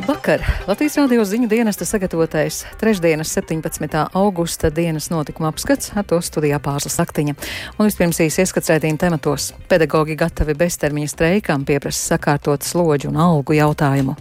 Labvakar! 0.00 0.40
Latvijas 0.64 0.94
radio 0.96 1.24
ziņu 1.28 1.48
dienesta 1.50 1.84
sagatavotais 1.84 2.62
trešdienas 2.80 3.34
17. 3.36 3.98
augusta 4.16 4.70
dienas 4.72 5.10
notikuma 5.12 5.50
apskats 5.52 5.92
ar 5.92 6.08
to 6.08 6.22
studijā 6.24 6.56
pārslas 6.56 6.96
aktiņa. 7.04 7.36
Un 7.76 7.84
vispirms 7.90 8.22
īsi 8.24 8.40
ieskats 8.40 8.72
rētīna 8.72 8.96
tematos. 9.04 9.50
Pedagogi 9.68 10.16
gatavi 10.16 10.56
beztermiņa 10.64 11.12
streikām 11.12 11.68
pieprasa 11.68 12.14
sakārtot 12.14 12.64
slodžu 12.64 13.12
un 13.12 13.20
algu 13.28 13.60
jautājumu 13.60 14.16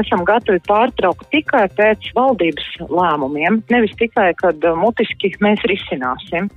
esam 0.00 0.24
gatavi 0.26 0.60
pārtraukt 0.66 1.28
tikai 1.32 1.66
pēc 1.76 2.10
valdības 2.16 2.68
lēmumiem, 2.90 3.60
nevis 3.72 3.94
tikai, 4.00 4.32
kad 4.38 4.62
uh, 4.64 4.78
mutiski 4.78 5.32
mēs 5.44 5.62
risināsim. 5.70 6.50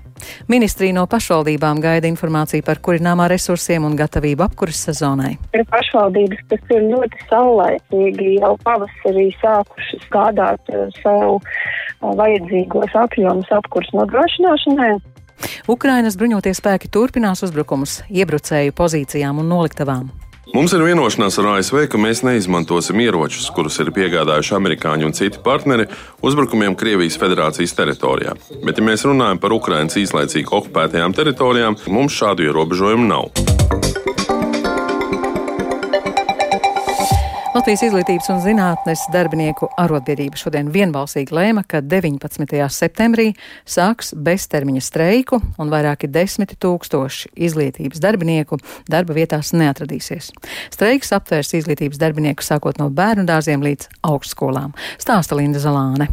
Ministrija 0.52 0.96
no 0.98 1.06
pašvaldībām 1.08 1.80
gaida 1.84 2.10
informāciju 2.10 2.66
par 2.68 2.82
kurināmā 2.84 3.30
resursiem 3.32 3.86
un 3.88 3.96
gatavību 4.00 4.44
apkuras 4.44 4.82
sezonai. 4.90 5.38
Ir 5.56 5.64
pašvaldības, 5.72 6.42
kas 6.52 6.74
ir 6.76 6.90
ļoti 6.92 7.24
saulēcīgi 7.30 8.34
jau 8.42 8.56
pavasarī 8.66 9.30
sākušas 9.40 10.10
gādāt 10.14 10.74
uh, 10.74 10.90
savu 11.04 11.38
uh, 11.40 12.12
vajadzīgos 12.20 12.98
apjomus 13.06 13.52
apkuras 13.60 13.94
nodrošināšanai. 13.96 14.94
Ukrainas 15.72 16.18
bruņoties 16.20 16.60
spēki 16.60 16.90
turpinās 16.92 17.46
uzbrukumus 17.48 18.02
iebrucēju 18.10 18.76
pozīcijām 18.76 19.40
un 19.40 19.54
noliktavām. 19.54 20.10
Mums 20.50 20.74
ir 20.74 20.82
vienošanās 20.82 21.36
ar 21.42 21.48
ASV, 21.52 21.84
ka 21.92 22.00
mēs 22.02 22.24
neizmantosim 22.26 22.98
ieročus, 23.04 23.52
kurus 23.54 23.78
ir 23.84 23.92
piegādājuši 23.94 24.56
amerikāņi 24.58 25.06
un 25.06 25.14
citi 25.14 25.42
partneri 25.46 25.86
uzbrukumiem 26.26 26.78
Krievijas 26.80 27.20
federācijas 27.22 27.78
teritorijā. 27.78 28.34
Bet, 28.66 28.82
ja 28.82 28.88
mēs 28.88 29.06
runājam 29.06 29.42
par 29.44 29.54
Ukraiņas 29.60 30.02
īslaicīgi 30.02 30.50
okupētajām 30.62 31.14
teritorijām, 31.18 31.78
mums 31.94 32.18
šādu 32.18 32.50
ierobežojumu 32.50 33.12
nav. 33.12 34.09
Latvijas 37.50 37.82
izglītības 37.88 38.28
un 38.30 38.42
zinātnes 38.44 39.08
darbinieku 39.10 39.72
arotbiedrība 39.82 40.38
šodien 40.38 40.68
vienbalsīgi 40.70 41.34
lēma, 41.34 41.64
ka 41.66 41.82
19. 41.82 42.46
septembrī 42.70 43.32
sāks 43.66 44.14
beztermiņa 44.14 44.84
streiku 44.86 45.40
un 45.58 45.74
vairāki 45.74 46.12
desmiti 46.14 46.60
tūkstoši 46.62 47.34
izglītības 47.50 48.06
darbinieku 48.06 48.62
darba 48.86 49.18
vietās 49.18 49.50
neatradīsies. 49.58 50.30
Streiks 50.70 51.10
aptvērs 51.18 51.56
izglītības 51.64 51.98
darbinieku 51.98 52.46
sākot 52.46 52.78
no 52.78 52.92
bērnu 52.94 53.26
dārziem 53.26 53.66
līdz 53.66 53.90
augstskolām. 54.06 54.78
Stāsta 55.02 55.42
Linda 55.42 55.66
Zalāne. 55.66 56.12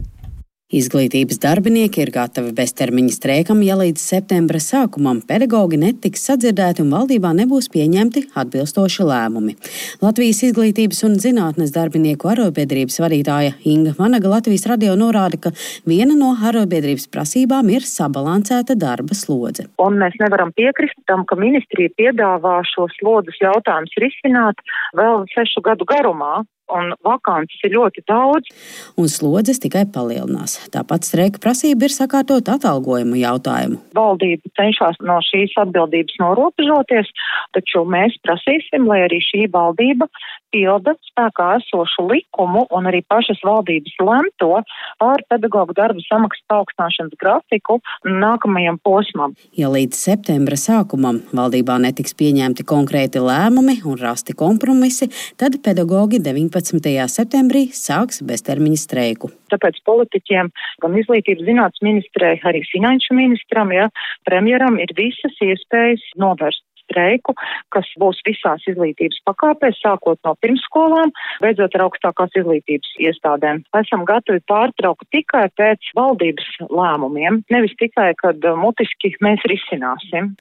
Izglītības 0.74 1.38
darbinieki 1.38 2.00
ir 2.02 2.10
gatavi 2.10 2.48
beztermiņa 2.50 3.12
streikam, 3.14 3.60
ja 3.62 3.76
līdz 3.78 4.02
septembra 4.02 4.58
sākumam 4.58 5.20
pedagogi 5.22 5.78
netiks 5.78 6.24
sadzirdēti 6.26 6.82
un 6.82 6.88
valdībā 6.90 7.30
nebūs 7.38 7.68
pieņemti 7.70 8.24
atbilstoši 8.34 9.06
lēmumi. 9.06 9.54
Latvijas 10.02 10.42
izglītības 10.48 11.04
un 11.06 11.14
zinātnes 11.22 11.70
darbinieku 11.70 12.32
arotbiedrības 12.32 12.98
vadītāja 13.04 13.52
Inga 13.62 13.94
Vanaga 14.00 14.32
Latvijas 14.32 14.66
radio 14.66 14.96
norāda, 14.98 15.38
ka 15.38 15.54
viena 15.86 16.18
no 16.18 16.32
arotbiedrības 16.34 17.06
prasībām 17.14 17.70
ir 17.70 17.86
sabalansēta 17.86 18.74
darba 18.74 19.14
slodze. 19.14 19.68
Un 19.78 20.02
mēs 20.02 20.18
nevaram 20.18 20.50
piekrist 20.50 20.98
tam, 21.06 21.22
ka 21.30 21.38
ministrija 21.38 21.94
piedāvā 21.94 22.58
šo 22.74 22.90
slodzes 22.98 23.38
jautājumus 23.38 23.94
risināt 24.02 24.66
vēl 24.98 25.28
sešu 25.30 25.62
gadu 25.62 25.86
garumā 25.86 26.42
un 26.72 26.94
vakances 27.06 27.62
ir 27.66 27.76
ļoti 27.76 28.04
daudz. 28.08 28.50
Un 28.98 29.10
slodzes 29.10 29.60
tikai 29.62 29.84
palielinās. 29.92 30.58
Tāpat 30.74 31.06
streika 31.08 31.42
prasība 31.42 31.88
ir 31.88 31.94
sakārtot 31.94 32.48
atalgojumu 32.56 33.18
jautājumu. 33.20 33.80
Valdība 33.96 34.52
cenšas 34.58 34.98
no 35.06 35.18
šīs 35.24 35.54
atbildības 35.62 36.18
norobežoties, 36.22 37.12
taču 37.56 37.84
mēs 37.88 38.18
prasīsim, 38.26 38.88
lai 38.90 39.04
arī 39.06 39.22
šī 39.24 39.46
valdība 39.52 40.10
pilda 40.56 40.94
spēkā 41.10 41.48
esošu 41.60 42.06
likumu 42.10 42.64
un 42.74 42.88
arī 42.88 43.02
pašas 43.10 43.40
valdības 43.44 43.96
lemto 44.00 44.62
par 45.02 45.22
pedagoģu 45.30 45.76
darba 45.76 46.04
samaksas 46.06 46.44
paaugstināšanas 46.50 47.18
grafiku 47.20 47.78
nākamajam 48.06 48.78
posmam. 48.84 49.34
Ja 49.58 49.70
līdz 49.72 49.98
septembra 49.98 50.58
sākumam 50.60 51.20
valdībā 51.36 51.78
netiks 51.82 52.16
pieņemti 52.18 52.66
konkrēti 52.68 53.22
lēmumi 53.22 53.80
un 53.84 53.98
rasti 54.00 54.36
kompromisi, 54.38 55.10
tad 55.40 55.58
pedagoģi 55.66 56.22
19. 56.24 56.55
19. 56.56 57.08
septembrī 57.12 57.66
sāks 57.76 58.22
beztermiņa 58.24 58.80
streiku. 58.80 59.30
Tāpēc 59.52 59.82
politiķiem, 59.88 60.48
gan 60.82 60.96
izglītības 61.00 61.44
zinātnes 61.48 61.84
ministrei, 61.84 62.36
arī 62.48 62.62
finanšu 62.70 63.16
ministram, 63.18 63.74
ja, 63.76 63.90
premjeram 64.28 64.80
ir 64.80 64.94
visas 64.96 65.36
iespējas 65.44 66.04
novērst 66.20 66.65
streiku, 66.86 67.34
kas 67.74 67.88
būs 68.00 68.22
visās 68.26 68.64
izglītības 68.70 69.20
pakāpēs, 69.28 69.78
sākot 69.82 70.18
no 70.26 70.34
pirmsskolām, 70.40 71.12
beidzot 71.44 71.74
ar 71.76 71.86
augstākās 71.88 72.34
izglītības 72.38 72.94
iestādēm. 73.10 73.62
Esam 73.76 74.06
gatavi 74.08 74.42
pārtraukt 74.48 75.08
tikai 75.14 75.46
pēc 75.58 75.92
valdības 75.98 76.48
lēmumiem, 76.70 77.42
nevis 77.52 77.76
tikai, 77.80 78.12
kad 78.20 78.42
uh, 78.46 78.56
mutiski 78.58 79.12
mēs 79.24 79.44
risināsim. 79.50 80.34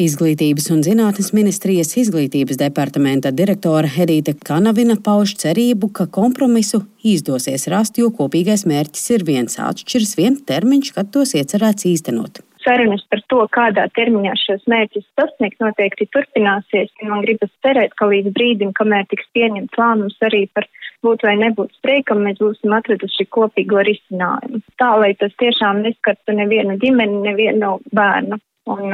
Izglītības 0.00 0.70
un 0.74 0.82
zinātnes 0.86 1.32
ministrijas 1.36 1.94
izglītības 2.00 2.60
departamenta 2.60 3.32
direktora 3.34 3.90
Edīte 3.98 4.36
Kanavina 4.46 4.98
pauž 5.04 5.36
cerību, 5.42 5.92
ka 5.94 6.08
kompromisu 6.10 6.84
izdosies 7.06 7.68
rast, 7.70 7.98
jo 8.00 8.10
kopīgais 8.14 8.66
mērķis 8.68 9.08
ir 9.16 9.26
viens 9.28 9.58
atšķirs, 9.62 10.16
viens 10.18 10.44
termiņš, 10.48 10.94
kad 10.96 11.10
tos 11.14 11.34
iecerēts 11.38 11.88
īstenot 11.88 12.42
sarunas 12.68 13.04
par 13.08 13.22
to, 13.32 13.40
kādā 13.54 13.86
termiņā 13.96 14.34
šos 14.42 14.66
mērķus 14.68 15.06
sasniegt, 15.16 15.56
noteikti 15.64 16.08
turpināsies. 16.12 16.92
Man 17.08 17.24
gribas 17.24 17.52
cerēt, 17.64 17.96
ka 17.96 18.10
līdz 18.10 18.34
brīdim, 18.36 18.74
kamēr 18.76 19.08
tiks 19.08 19.28
pieņemts 19.36 19.80
lēmums 19.80 20.18
arī 20.28 20.44
par 20.52 20.68
būt 21.06 21.24
vai 21.24 21.36
nebūt 21.38 21.72
streikam, 21.78 22.24
mēs 22.26 22.40
būsim 22.42 22.74
atraduši 22.74 23.28
kopīgo 23.34 23.84
risinājumu. 23.86 24.60
Tā, 24.80 24.90
lai 25.00 25.14
tas 25.20 25.32
tiešām 25.40 25.84
neskartu 25.86 26.34
nevienu 26.36 26.76
ģimeni, 26.82 27.22
nevienu 27.30 27.78
bērnu 27.94 28.40
un 28.68 28.92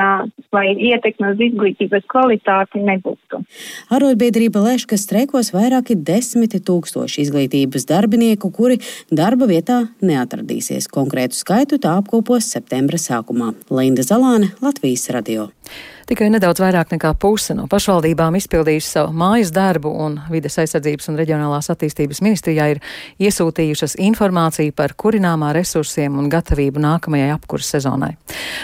lai 0.55 0.67
ietekme 0.73 1.33
uz 1.35 1.43
izglītības 1.49 2.07
kvalitāti 2.11 2.83
nebūtu. 2.85 3.43
Arotbiedrība 3.95 4.63
lēš, 4.65 4.87
ka 4.91 4.99
streikos 5.01 5.53
vairāki 5.55 5.97
desmiti 5.99 6.63
tūkstoši 6.65 7.25
izglītības 7.27 7.89
darbinieku, 7.91 8.51
kuri 8.55 8.81
darba 9.11 9.49
vietā 9.51 9.85
neatradīsies. 10.05 10.91
Konkrētu 10.93 11.39
skaitu 11.39 11.81
tā 11.83 11.97
apkopos 12.01 12.51
septembra 12.55 13.01
sākumā. 13.01 13.53
Linda 13.75 14.07
Zalāne, 14.07 14.55
Latvijas 14.65 15.11
radio. 15.15 15.51
Tikai 16.05 16.27
nedaudz 16.29 16.61
vairāk 16.61 16.91
nekā 16.93 17.15
puse 17.17 17.55
no 17.57 17.65
pašvaldībām 17.71 18.35
izpildījuši 18.37 18.89
savu 18.91 19.15
mājas 19.17 19.49
darbu, 19.57 19.89
un 20.05 20.19
Vides 20.29 20.59
aizsardzības 20.61 21.09
un 21.09 21.17
reģionālās 21.17 21.71
attīstības 21.73 22.21
ministrijā 22.21 22.67
ir 22.75 22.81
iesūtījušas 23.25 23.97
informāciju 24.05 24.75
par 24.77 24.93
kurināmā 25.01 25.55
resursiem 25.57 26.19
un 26.21 26.29
gatavību 26.33 26.83
nākamajai 26.85 27.31
apkuras 27.33 27.71
sezonai. 27.73 28.11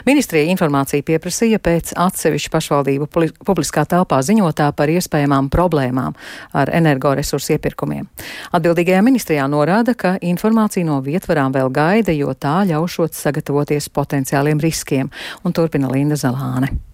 Ministrija 0.04 0.50
informāciju 0.52 1.06
pieprasīja 1.08 1.62
pēc 1.64 1.94
atsevišķu 1.96 2.52
pašvaldību 2.52 3.08
publiskā 3.48 3.86
telpā 3.88 4.20
ziņotā 4.26 4.68
par 4.76 4.92
iespējamām 4.92 5.48
problēmām 5.48 6.20
ar 6.52 6.74
energoresursu 6.76 7.56
iepirkumiem. 7.56 8.04
Atbildīgajā 8.52 9.00
ministrijā 9.06 9.48
norāda, 9.48 9.96
ka 9.96 10.18
informācija 10.20 10.84
no 10.84 11.00
vietvarām 11.08 11.56
vēl 11.56 11.72
gaida, 11.72 12.12
jo 12.12 12.36
tā 12.36 12.60
ļaušot 12.68 13.16
sagatavoties 13.16 13.88
potenciāliem 13.96 14.60
riskiem, 14.60 15.08
un 15.40 15.56
turpina 15.56 15.88
Linda 15.88 16.20
Zalāne. 16.20 16.89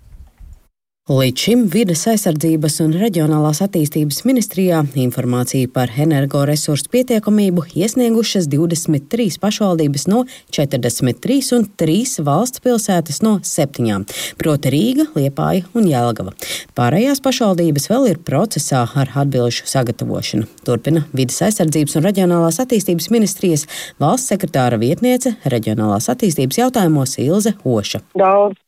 Līdz 1.06 1.38
šim 1.38 1.60
vides 1.70 2.00
aizsardzības 2.10 2.80
un 2.82 2.96
reģionālās 2.98 3.60
attīstības 3.62 4.24
ministrijā 4.26 4.80
informāciju 4.98 5.68
par 5.70 5.92
energoresursu 6.02 6.90
pietiekamību 6.90 7.62
iesniegušas 7.78 8.48
23 8.50 9.36
pašvaldības 9.38 10.08
no 10.10 10.24
43 10.50 11.52
un 11.54 11.68
3 11.78 12.24
valsts 12.26 12.64
pilsētas 12.64 13.22
no 13.22 13.36
7, 13.46 14.02
proti 14.42 14.72
Rīga, 14.74 15.06
Liepāja 15.14 15.68
un 15.78 15.86
Jelgava. 15.86 16.34
Pārējās 16.74 17.22
pašvaldības 17.22 17.86
vēl 17.92 18.10
ir 18.10 18.18
procesā 18.26 18.82
ar 18.98 19.14
atbilžu 19.22 19.70
sagatavošanu. 19.70 20.50
Turpina 20.66 21.04
vides 21.14 21.38
aizsardzības 21.38 22.00
un 22.00 22.06
reģionālās 22.10 22.58
attīstības 22.66 23.12
ministrijas 23.14 23.68
valsts 24.02 24.34
sekretāra 24.34 24.82
vietniece 24.82 25.36
reģionālās 25.46 26.10
attīstības 26.10 26.64
jautājumos 26.64 27.14
Ilze 27.22 27.54
Oša. 27.62 28.02
Daudz 28.18 28.58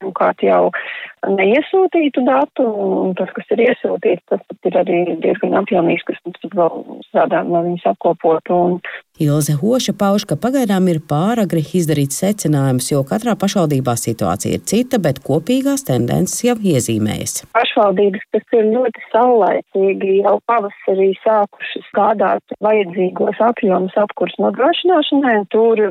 neiesūtītu 1.26 2.22
datu, 2.26 2.64
un 2.64 3.14
tas, 3.18 3.30
kas 3.36 3.50
ir 3.54 3.64
iesūtīts, 3.68 4.24
tas 4.30 4.42
pat 4.48 4.68
ir 4.70 4.78
arī 4.82 4.98
diezgan 5.22 5.56
apjomīgs, 5.60 6.06
kas 6.08 6.18
mums 6.26 6.40
tad 6.42 6.56
vēl 6.58 6.82
strādājam, 7.08 7.52
lai 7.54 7.62
viņus 7.66 7.86
apkopotu. 7.92 8.58
Un... 8.58 8.76
Ilze 9.18 9.56
Hoša 9.58 9.94
pauž, 9.98 10.26
ka 10.30 10.38
pagaidām 10.38 10.86
ir 10.92 11.00
pāragri 11.10 11.64
izdarīt 11.80 12.14
secinājumus, 12.14 12.90
jo 12.92 13.02
katrā 13.08 13.34
pašvaldībā 13.38 13.96
situācija 13.98 14.58
ir 14.58 14.66
cita, 14.70 15.00
bet 15.02 15.22
kopīgās 15.26 15.86
tendences 15.88 16.44
jau 16.46 16.54
iezīmējas. 16.58 17.42
Pašvaldības, 17.56 18.28
kas 18.34 18.58
ir 18.58 18.70
ļoti 18.76 19.06
saulēcīgi, 19.14 20.20
jau 20.22 20.36
pavasarī 20.50 21.10
sākušas 21.24 21.90
gādāt 21.98 22.58
vajadzīgos 22.64 23.42
apjomus 23.48 23.98
apkurs 23.98 24.38
nodrošināšanai, 24.42 25.40
tur 25.54 25.82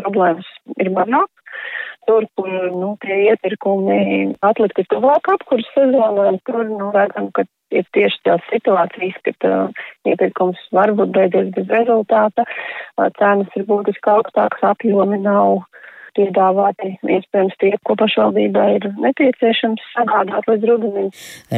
problēmas 0.00 0.48
ir 0.80 0.94
mazāk. 0.96 1.28
Turp 2.08 2.42
un, 2.42 2.52
nu, 2.80 2.90
tie 3.04 3.16
iepirkumi 3.30 4.00
atlikti 4.46 4.86
tuvāk 4.92 5.32
apkursu 5.34 5.72
sezonai. 5.74 6.36
Tur, 6.48 6.62
nu, 6.68 6.90
redzam, 6.94 7.30
ka 7.36 7.44
ir 7.74 7.86
tieši 7.94 8.22
tās 8.26 8.44
situācijas, 8.50 9.18
kad 9.26 9.48
uh, 9.48 9.82
iepirkums 10.08 10.60
varbūt 10.74 11.12
beidzies 11.16 11.52
bez 11.56 11.68
rezultāta, 11.70 12.46
uh, 12.46 13.10
cenas 13.18 13.58
ir 13.58 13.66
būtiski 13.68 14.14
augstākas, 14.14 14.64
apjomi 14.72 15.20
nav 15.22 15.64
piedāvāti 16.16 16.94
iespējams 17.16 17.58
tie, 17.60 17.72
ko 17.86 17.96
pašvaldībai 18.00 18.66
ir 18.78 18.88
nepieciešams 19.04 19.84
sagādāt 19.94 20.48
līdz 20.50 20.66
rudenim. 20.70 21.10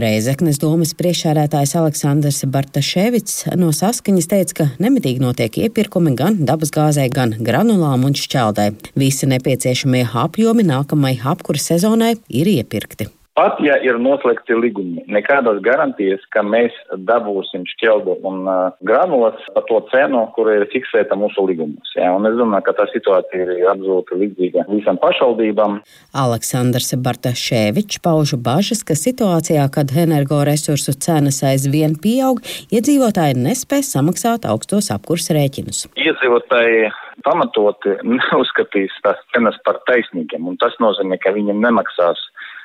Reizeknes 0.05 0.61
domas 0.63 0.95
priekšsēdētājs 0.99 1.77
Aleksandrs 1.81 2.43
Bartaševits 2.53 3.39
no 3.61 3.73
saskaņas 3.77 4.31
teica, 4.35 4.59
ka 4.61 4.69
nemitīgi 4.83 5.23
notiek 5.23 5.63
iepirkumi 5.65 6.17
gan 6.19 6.43
dabasgāzē, 6.49 7.09
gan 7.15 7.37
granulām 7.41 8.07
un 8.09 8.19
šķeldē. 8.19 8.71
Visi 8.99 9.31
nepieciešamie 9.31 10.07
apjomi 10.27 10.67
nākamai 10.69 11.17
apkura 11.33 11.61
sezonai 11.63 12.15
ir 12.29 12.55
iepirkti. 12.59 13.11
Pat 13.33 13.57
ja 13.65 13.79
ir 13.81 13.97
noslēgti 13.97 14.53
līgumi, 14.53 15.07
nekādas 15.09 15.63
garantijas, 15.65 16.21
ka 16.35 16.43
mēs 16.45 16.75
dabūsim 17.09 17.63
šķeldu 17.71 18.19
un 18.29 18.43
uh, 18.45 18.75
granulas 18.85 19.39
par 19.55 19.65
to 19.71 19.79
cenu, 19.89 20.27
kur 20.37 20.51
ir 20.53 20.67
fiksēta 20.69 21.17
mūsu 21.17 21.47
līgumos. 21.49 21.95
Ja? 21.97 22.11
Un 22.13 22.29
es 22.29 22.37
domāju, 22.37 22.67
ka 22.67 22.75
tā 22.77 22.85
situācija 22.93 23.47
ir 23.47 23.71
absolūti 23.73 24.19
līdzīga 24.21 24.67
visam 24.69 25.01
pašvaldībām. 25.01 25.79
Aleksandrs 26.25 26.93
Bartaševičs 27.07 28.03
pauž 28.05 28.35
bažas, 28.37 28.85
ka 28.85 28.99
situācijā, 29.01 29.65
kad 29.73 29.97
energoresursu 30.05 30.93
cenas 31.01 31.41
aizvien 31.49 31.97
pieaug, 32.05 32.45
iedzīvotāji 32.69 33.41
nespēs 33.41 33.95
samaksāt 33.97 34.45
augstos 34.45 34.93
apkurs 34.93 35.33
rēķinus. 35.33 35.87
Iedzīvotāji 35.97 36.93
pamatoti 37.25 37.97
neuzskatīs 38.19 39.01
tās 39.09 39.25
cenas 39.33 39.57
par 39.65 39.81
taisnīgiem, 39.89 40.53
un 40.53 40.61
tas 40.61 40.77
nozīmē, 40.85 41.17
ka 41.25 41.33
viņiem 41.33 41.65
nemaksās 41.65 42.21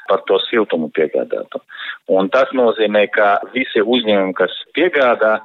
par 0.10 0.24
to 0.30 0.40
siltumu 0.48 0.90
piegādātu. 0.96 1.62
Un 2.08 2.30
tas 2.34 2.52
nozīmē, 2.56 3.08
ka 3.12 3.38
visi 3.54 3.84
uzņēmumi, 3.84 4.36
kas 4.38 4.54
piegādā 4.78 5.38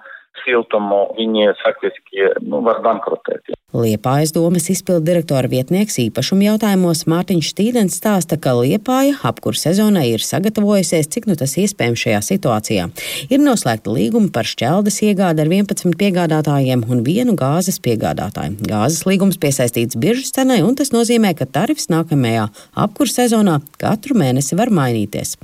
siltumu, 0.45 1.05
viņi 1.19 1.51
faktiski 1.63 2.31
nu, 2.47 2.63
var 2.67 2.83
bankrotēt. 2.85 3.53
Liepājas 3.73 4.35
domas 4.37 4.67
izpildu 4.69 5.07
direktora 5.07 5.49
vietnieks 5.49 5.95
īpašuma 6.03 6.45
jautājumos 6.51 7.07
Mārtiņš 7.09 7.53
Stīdens 7.55 7.95
stāsta, 7.97 8.37
ka 8.37 8.53
Liepāja 8.59 9.15
apkur 9.25 9.57
sezonai 9.57 10.11
ir 10.11 10.21
sagatavojusies, 10.21 11.09
cik 11.09 11.25
nu 11.31 11.37
tas 11.41 11.55
iespējams 11.57 12.03
šajā 12.05 12.19
situācijā. 12.27 12.89
Ir 13.33 13.41
noslēgta 13.41 13.95
līguma 13.95 14.29
par 14.35 14.45
šķeldes 14.51 15.01
iegādi 15.09 15.41
ar 15.47 15.49
11 15.49 15.97
piegādātājiem 16.03 16.85
un 16.85 17.01
vienu 17.07 17.33
gāzes 17.41 17.81
piegādātāju. 17.81 18.59
Gāzes 18.69 19.07
līgums 19.09 19.41
piesaistīts 19.41 19.97
biržas 19.97 20.35
cenai, 20.37 20.61
un 20.67 20.77
tas 20.77 20.93
nozīmē, 20.93 21.33
ka 21.39 21.49
tarifs 21.49 21.89
nākamajā 21.89 22.51
apkur 22.85 23.09
sezonā 23.09 23.57
katru 23.81 24.19
mēnesi 24.21 24.61
var 24.61 24.69
mainīties. 24.69 25.39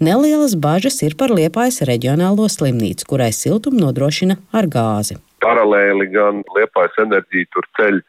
Nelielas 0.00 0.56
bažas 0.56 1.02
ir 1.04 1.20
par 1.20 1.36
Liepājas 1.36 1.84
reģionālo 1.84 2.48
slimnīcu, 2.48 3.12
kurai 3.12 3.28
siltumu 3.36 3.84
nodrošina 3.84 4.40
ar 4.56 4.72
gāzi 4.72 5.20
paralēli 5.44 6.08
gan 6.14 6.42
Liepājas 6.56 6.96
enerģija 7.04 7.52
tur 7.54 7.68
ceļ 7.78 8.00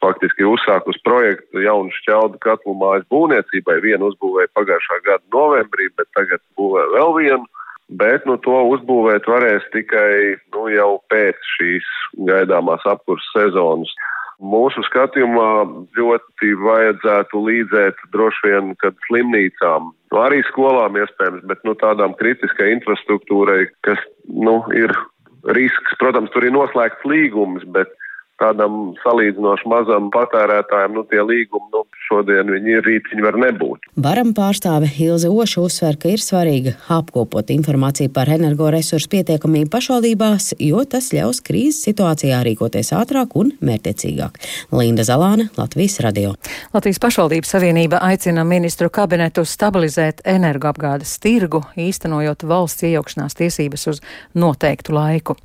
faktiski 0.00 0.46
uzsākus 0.48 0.98
projektu 1.04 1.62
jaunu 1.64 1.92
šķeldu 2.00 2.40
katlu 2.44 2.74
mājas 2.80 3.06
būvniecībai. 3.12 3.80
Vienu 3.84 4.10
uzbūvēja 4.10 4.52
pagājušā 4.56 5.00
gada 5.06 5.24
novembrī, 5.34 5.90
bet 5.96 6.08
tagad 6.16 6.42
būvē 6.58 6.86
vēl 6.96 7.16
vienu. 7.18 7.44
Bet 8.00 8.22
nu, 8.28 8.36
to 8.38 8.54
uzbūvēt 8.70 9.26
varēs 9.26 9.64
tikai 9.74 10.38
nu, 10.54 10.68
jau 10.70 10.92
pēc 11.10 11.38
šīs 11.56 11.88
gaidāmās 12.28 12.86
apkurses 12.86 13.32
sezonas. 13.34 13.90
Mūsu 14.40 14.80
skatījumā 14.86 15.48
ļoti 15.98 16.52
vajadzētu 16.62 17.40
līdzēt 17.44 17.98
droši 18.14 18.46
vien 18.46 18.70
slimnīcām, 19.08 19.90
nu, 19.92 20.20
arī 20.22 20.38
skolām 20.48 20.96
iespējams, 20.96 21.42
bet 21.50 21.66
nu, 21.66 21.74
tādām 21.82 22.14
kritiskai 22.16 22.70
infrastruktūrai, 22.78 23.66
kas 23.84 24.00
nu, 24.30 24.62
ir 24.72 24.94
risks. 25.44 25.96
Protams, 26.00 26.30
tur 26.34 26.46
ir 26.46 26.54
noslēgts 26.54 27.06
līgums, 27.08 27.64
bet 27.74 27.92
tādam 28.40 28.94
salīdzinoši 29.04 29.68
mazam 29.70 30.10
patērētājam, 30.14 30.96
nu, 30.96 31.04
tie 31.10 31.22
līgumi, 31.24 31.68
nu, 31.74 31.84
šodien 32.08 32.50
viņi 32.50 32.74
ir, 32.78 32.82
rīt 32.86 33.10
viņi 33.12 33.24
var 33.26 33.38
nebūt. 33.40 33.90
Varam 34.00 34.32
pārstāve 34.36 34.88
Ilze 35.04 35.30
Oša 35.30 35.62
uzsver, 35.62 35.98
ka 36.00 36.10
ir 36.10 36.22
svarīgi 36.22 36.74
apkopot 36.90 37.52
informāciju 37.54 38.12
par 38.14 38.30
energoresursu 38.32 39.10
pietiekamību 39.12 39.70
pašvaldībās, 39.72 40.54
jo 40.62 40.82
tas 40.90 41.10
ļaus 41.14 41.42
krīzes 41.46 41.84
situācijā 41.86 42.40
rīkoties 42.46 42.92
ātrāk 42.96 43.36
un 43.38 43.52
mērķiecīgāk. 43.64 44.40
Linda 44.74 45.06
Zalāne, 45.06 45.50
Latvijas 45.58 46.00
radio. 46.04 46.34
Latvijas 46.74 47.00
pašvaldības 47.02 47.54
savienība 47.54 48.00
aicina 48.08 48.44
ministru 48.48 48.90
kabinetu 48.92 49.44
stabilizēt 49.46 50.24
energoapgādes 50.28 51.16
tirgu, 51.22 51.62
īstenojot 51.78 52.46
valsts 52.48 52.88
iejaukšanās 52.88 53.38
tiesības 53.38 53.86
uz 53.92 54.02
noteiktu 54.34 54.96
laiku. 54.96 55.36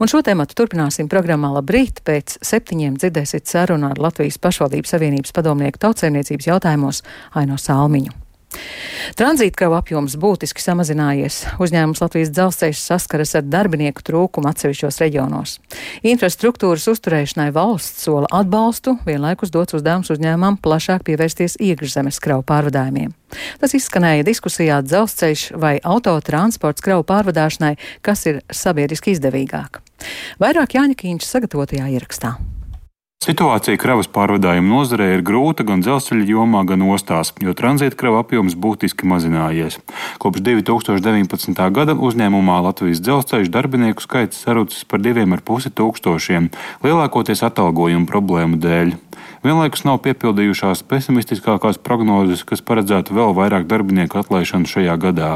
Un 0.00 0.10
šo 0.10 0.22
tēmatu 0.26 0.56
turpināsim 0.58 1.08
programmā 1.10 1.52
Labrīt 1.54 2.02
pēc 2.06 2.39
septiņiem 2.44 2.96
dzirdēsiet 3.00 3.50
sarunu 3.50 3.90
ar 3.90 4.00
Latvijas 4.00 4.40
pašvaldības 4.42 4.96
savienības 4.96 5.36
padomnieku 5.36 5.82
tautsēmniecības 5.82 6.50
jautājumos 6.52 7.04
Aino 7.38 7.60
Salmiņu. 7.60 8.16
Tranzītkravu 9.18 9.76
apjoms 9.78 10.16
būtiski 10.20 10.62
samazinājies. 10.62 11.36
Uzņēmums 11.62 12.00
Latvijas 12.02 12.32
dzelzceļš 12.34 12.80
saskaras 12.82 13.34
ar 13.38 13.44
darbinieku 13.46 14.02
trūkumu 14.06 14.50
atsevišķos 14.50 14.98
reģionos. 15.02 15.56
Infrastruktūras 16.06 16.88
uzturēšanai 16.90 17.50
valsts 17.54 18.06
sola 18.06 18.30
atbalstu, 18.40 18.96
vienlaikus 19.06 19.54
dots 19.54 19.76
uzdevums 19.78 20.10
uzņēmumam 20.14 20.58
plašāk 20.62 21.06
pievērsties 21.06 21.58
iekšzemes 21.62 22.18
kravu 22.22 22.46
pārvadājumiem. 22.50 23.14
Tas 23.62 23.76
izskanēja 23.78 24.26
diskusijā 24.26 24.80
dzelzceļš 24.86 25.52
vai 25.60 25.76
autotransports 25.86 26.82
kravu 26.84 27.06
pārvadāšanai, 27.06 27.76
kas 28.02 28.26
ir 28.26 28.42
sabiedriski 28.50 29.14
izdevīgāk. 29.14 29.84
Vairāk 30.40 30.78
Jāņa 30.78 30.96
Kīņš 30.98 31.28
sagatavotajā 31.28 31.90
ierakstā. 31.96 32.36
Situācija 33.20 33.76
kravas 33.76 34.06
pārvadājuma 34.08 34.64
nozarē 34.64 35.10
ir 35.12 35.22
grūta 35.28 35.60
gan 35.68 35.82
dzelzceļa 35.84 36.24
jomā, 36.24 36.62
gan 36.64 36.80
ostās, 36.88 37.34
jo 37.44 37.52
tranzīta 37.52 37.98
krava 38.00 38.22
apjoms 38.24 38.54
būtiski 38.56 39.04
mazinājies. 39.04 39.76
Kopš 40.24 40.40
2019. 40.46 41.60
gada 41.76 41.92
uzņēmumā 42.08 42.56
Latvijas 42.64 43.02
dzelzceļa 43.04 43.52
darbinieku 43.52 44.00
skaits 44.00 44.40
sarucis 44.46 44.88
par 44.88 45.04
2,5 45.04 45.68
tūkstošiem, 45.76 46.48
lielākoties 46.80 47.44
atalgojuma 47.44 48.08
problēmu 48.08 48.56
dēļ. 48.64 48.96
Vienlaikus 49.40 49.86
nav 49.88 50.02
piepildījušās 50.04 50.82
pesimistiskākās 50.84 51.78
prognozes, 51.80 52.42
kas 52.44 52.60
paredzētu 52.60 53.14
vēl 53.16 53.30
vairāk 53.38 53.62
darbinieku 53.70 54.18
atlaišanu 54.20 54.68
šajā 54.68 54.98
gadā. 55.00 55.30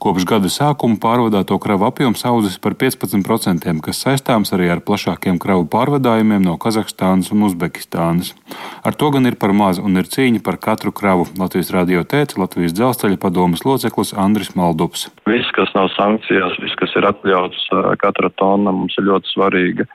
Kopš 0.00 0.24
gada 0.30 0.48
sākuma 0.48 0.96
pārvadāto 1.02 1.58
kravu 1.60 1.84
apjoms 1.90 2.24
audzis 2.24 2.56
par 2.56 2.72
15%, 2.80 3.74
kas 3.84 4.00
saistāms 4.00 4.54
arī 4.56 4.70
ar 4.72 4.80
plašākiem 4.80 5.36
kravu 5.44 5.68
pārvadājumiem 5.76 6.40
no 6.48 6.56
Kazahstānas 6.56 7.28
un 7.36 7.44
Uzbekistānas. 7.50 8.32
Ar 8.80 8.96
to 8.96 9.12
gan 9.12 9.28
ir 9.28 9.36
par 9.36 9.52
maz 9.52 9.76
un 9.76 10.00
ir 10.00 10.08
cīņa 10.08 10.40
par 10.40 10.56
katru 10.56 10.96
kravu. 10.96 11.28
Latvijas 11.36 11.74
radio 11.76 12.00
teica 12.00 12.40
Latvijas 12.40 12.72
dzelzceļa 12.80 13.20
padomas 13.20 13.68
loceklis 13.68 14.16
Andris 14.16 14.54
Maldups. 14.56 15.10
Viss, 15.28 15.52
kas 15.52 15.68
nav 15.76 15.92
sankcijās, 16.00 16.56
viss, 16.64 16.80
kas 16.80 16.96
ir 16.96 17.12
atļauts, 17.12 17.68
katra 18.00 18.32
tonna 18.40 18.72
mums 18.72 18.96
ir 18.96 19.10
ļoti 19.12 19.36
svarīga 19.36 19.92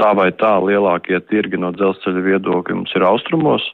tā 0.00 0.14
vai 0.16 0.30
tā 0.40 0.56
lielākie 0.64 1.20
tirgi 1.28 1.60
no 1.60 1.72
dzelzceļa 1.76 2.24
viedokļa 2.26 2.78
mums 2.80 2.96
ir 2.96 3.06
austrumos. 3.06 3.66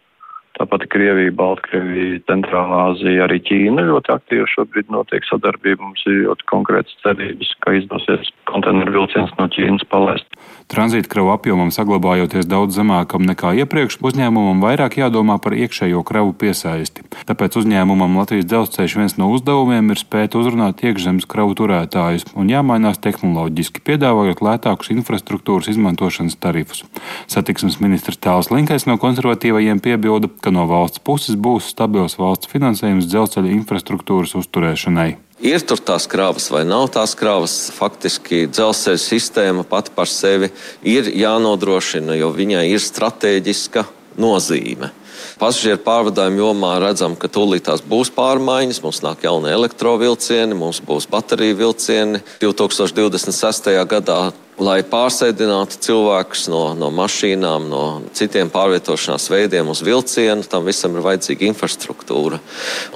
Tāpat 0.56 0.86
Krievija, 0.88 1.34
Baltkrievija, 1.36 2.22
Centrālā 2.30 2.78
Azija, 2.92 3.26
arī 3.26 3.42
Ķīna 3.44 3.84
ļoti 3.90 4.12
aktīvi 4.14 4.46
šobrīd 4.54 4.92
notiek 4.92 5.26
sadarbība. 5.28 5.82
Mums 5.84 6.04
ir 6.08 6.22
ļoti 6.22 6.46
konkrētas 6.48 6.96
cerības, 7.02 7.50
ka 7.60 7.74
izdosies 7.76 8.30
konteineru 8.48 8.94
vilciens 8.94 9.34
no 9.36 9.50
Ķīnas 9.52 9.84
palaist. 9.92 10.38
Tranzīta 10.72 11.10
kravu 11.12 11.30
apjomam 11.30 11.68
saglabājoties 11.70 12.48
daudz 12.48 12.74
zemākam 12.78 13.22
nekā 13.28 13.52
iepriekš, 13.60 14.00
uzņēmumam 14.02 14.64
vairāk 14.64 14.96
jādomā 14.98 15.36
par 15.44 15.54
iekšējo 15.54 16.00
kravu 16.08 16.32
piesaisti. 16.40 17.04
Tāpēc 17.28 17.60
uzņēmumam 17.60 18.16
Latvijas 18.18 18.48
dzelzceļš 18.48 18.96
viens 18.98 19.14
no 19.20 19.28
uzdevumiem 19.36 19.92
ir 19.92 20.00
spēt 20.00 20.34
uzrunāt 20.40 20.82
iekšzemes 20.82 21.28
kravu 21.30 21.54
turētājus 21.60 22.26
un 22.34 22.50
jāmainās 22.50 22.98
tehnoloģiski, 23.04 23.84
piedāvājot 23.86 24.42
lētākus 24.42 24.90
infrastruktūras 24.96 25.70
izmantošanas 25.70 26.40
tarifus. 26.40 26.82
Satiksmes 27.30 27.78
ministrs 27.84 28.18
Tāls 28.18 28.50
Linkais 28.50 28.88
no 28.90 28.98
konservatīvajiem 28.98 29.84
piebilda, 29.84 30.32
ka 30.46 30.54
no 30.54 30.62
valsts 30.70 31.02
puses 31.02 31.34
būs 31.34 31.72
stabils 31.72 32.14
valsts 32.20 32.46
finansējums 32.52 33.08
dzelzceļa 33.10 33.50
infrastruktūras 33.56 34.36
uzturēšanai. 34.38 35.08
Ir 35.42 35.64
tur 35.66 35.80
tās 35.82 36.06
krāvas 36.08 36.46
vai 36.54 36.62
nav 36.64 36.86
tās 36.94 37.16
krāvas. 37.18 37.56
Faktiski 37.74 38.46
dzelzceļa 38.46 39.00
sistēma 39.02 39.64
pati 39.66 39.90
par 39.96 40.08
sevi 40.08 40.52
ir 40.86 41.10
jānodrošina, 41.18 42.14
jo 42.20 42.30
viņai 42.36 42.62
ir 42.70 42.84
strateģiska 42.84 43.84
nozīme. 44.22 44.92
Pasažieru 45.40 45.82
pārvadājumu 45.84 46.42
jomā 46.42 46.72
redzam, 46.82 47.16
ka 47.18 47.30
tūlīt 47.32 47.66
tās 47.68 47.84
būs 47.84 48.12
pārmaiņas. 48.16 48.82
Mums 48.84 49.02
nāk 49.04 49.26
jauni 49.26 49.52
elektrovilcieni, 49.54 50.56
mums 50.58 50.82
būs 50.84 51.08
bateriju 51.12 51.60
vilcieni 51.60 52.24
2026. 52.42 53.72
gadā 53.90 54.20
lai 54.56 54.80
pārsēdinātu 54.88 55.80
cilvēkus 55.84 56.46
no, 56.52 56.62
no 56.78 56.88
mašīnām, 56.94 57.68
no 57.68 57.82
citiem 58.16 58.50
pārvietošanās 58.52 59.28
veidiem 59.32 59.68
uz 59.72 59.82
vilcienu, 59.84 60.46
tam 60.48 60.64
visam 60.68 60.96
ir 60.96 61.04
vajadzīga 61.04 61.48
infrastruktūra. 61.50 62.40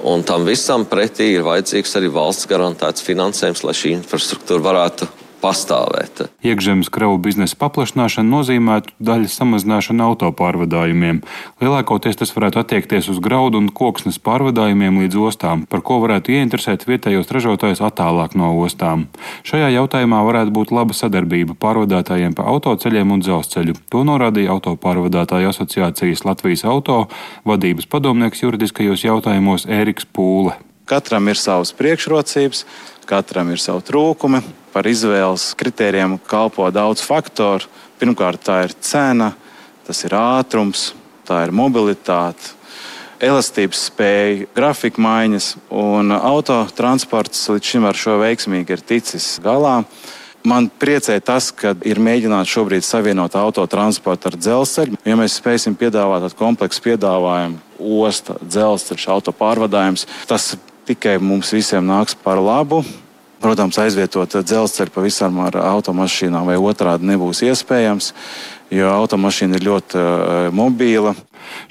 Un 0.09 0.25
tam 0.27 0.47
visam 0.49 0.87
pretī 0.89 1.31
ir 1.35 1.45
vajadzīgs 1.45 1.97
arī 1.99 2.11
valsts 2.13 2.49
garantēts 2.49 3.05
finansējums, 3.05 3.65
lai 3.67 3.77
šī 3.77 3.95
infrastruktūra 3.99 4.65
varētu 4.71 5.09
pastāvēt. 5.41 6.23
Iekšzemes 6.45 6.89
kravu 6.93 7.17
biznesa 7.21 7.57
paplašināšana 7.59 8.29
nozīmētu 8.29 8.95
daļas 9.01 9.35
samazināšanu 9.41 10.05
autopārvadājumiem. 10.11 11.21
Lielākoties 11.61 12.21
tas 12.21 12.33
varētu 12.35 12.61
attiekties 12.61 13.09
uz 13.11 13.19
graudu 13.23 13.59
un 13.61 13.69
koksnes 13.73 14.21
pārvadājumiem 14.23 15.01
līdz 15.03 15.19
ostām, 15.25 15.65
par 15.65 15.83
ko 15.85 15.99
varētu 16.05 16.35
ieinteresēt 16.37 16.87
vietējos 16.89 17.31
ražotājus 17.33 17.83
attālāk 17.85 18.37
no 18.39 18.53
ostām. 18.61 19.07
Šajā 19.47 19.71
jautājumā 19.75 20.21
varētu 20.27 20.55
būt 20.55 20.73
laba 20.75 20.95
sadarbība 20.97 21.57
pārvadātājiem 21.59 22.37
pa 22.37 22.47
autoceļiem 22.53 23.15
un 23.17 23.25
dzelzceļu. 23.25 23.77
To 23.91 24.05
norādīja 24.07 24.53
Autopārvadātāju 24.55 25.51
asociācijas 25.51 26.25
Latvijas 26.27 26.65
auto 26.67 27.05
vadības 27.47 27.87
padomnieks 27.89 28.43
juridiskajos 28.43 29.05
jautājumos 29.07 29.67
Ēriks 29.69 30.05
Pūle. 30.05 30.57
Katram 30.91 31.29
ir 31.31 31.39
savas 31.39 31.71
priekšrocības, 31.77 32.65
katram 33.07 33.53
ir 33.53 33.61
savi 33.63 33.85
trūkumi. 33.87 34.41
Par 34.71 34.87
izvēles 34.87 35.51
kritērijiem 35.59 36.15
kalpo 36.29 36.69
daudz 36.71 37.03
faktoru. 37.03 37.67
Pirmkārt, 37.99 38.41
tā 38.47 38.61
ir 38.65 38.73
cena, 38.81 39.33
tas 39.85 39.99
ir 40.07 40.15
ātrums, 40.17 40.91
tā 41.27 41.43
ir 41.45 41.51
mobilitāte, 41.53 42.55
elastības 43.21 43.83
spēja, 43.91 44.47
grafika 44.55 45.01
maiņas, 45.01 45.51
autotransports 46.17 47.43
līdz 47.53 47.73
šim 47.73 47.85
ar 47.85 47.99
šo 47.99 48.17
veiksmīgi 48.23 48.75
ir 48.75 48.81
ticis 48.81 49.35
galā. 49.43 49.81
Man 50.41 50.71
priecē 50.81 51.19
tas, 51.21 51.51
ka 51.53 51.75
ir 51.85 52.01
mēģināts 52.01 52.49
šobrīd 52.49 52.81
savienot 52.81 53.35
autotransportu 53.37 54.31
ar 54.31 54.37
dzelzceļu. 54.39 54.97
Ja 55.05 55.17
mēs 55.19 55.37
spēsim 55.37 55.75
piedāvāt 55.77 56.25
tādu 56.25 56.39
kompleksu 56.39 56.81
piedāvājumu, 56.87 57.59
osta, 58.01 58.39
dzelzceļš, 58.41 59.05
autopārvadājums, 59.13 60.07
tas 60.25 60.55
tikai 60.89 61.19
mums 61.21 61.53
visiem 61.53 61.85
nāks 61.85 62.17
par 62.17 62.41
labu. 62.41 62.81
Protams, 63.41 63.79
aizvietot 63.81 64.35
dzelzceļu 64.45 64.93
pavisam 64.93 65.39
ar 65.41 65.57
automašīnām 65.57 66.45
vai 66.51 66.59
otrādi 66.61 67.07
nebūs 67.09 67.41
iespējams, 67.47 68.11
jo 68.69 68.91
automašīna 68.93 69.57
ir 69.57 69.65
ļoti 69.65 69.97
uh, 69.97 70.49
mobīla. 70.53 71.15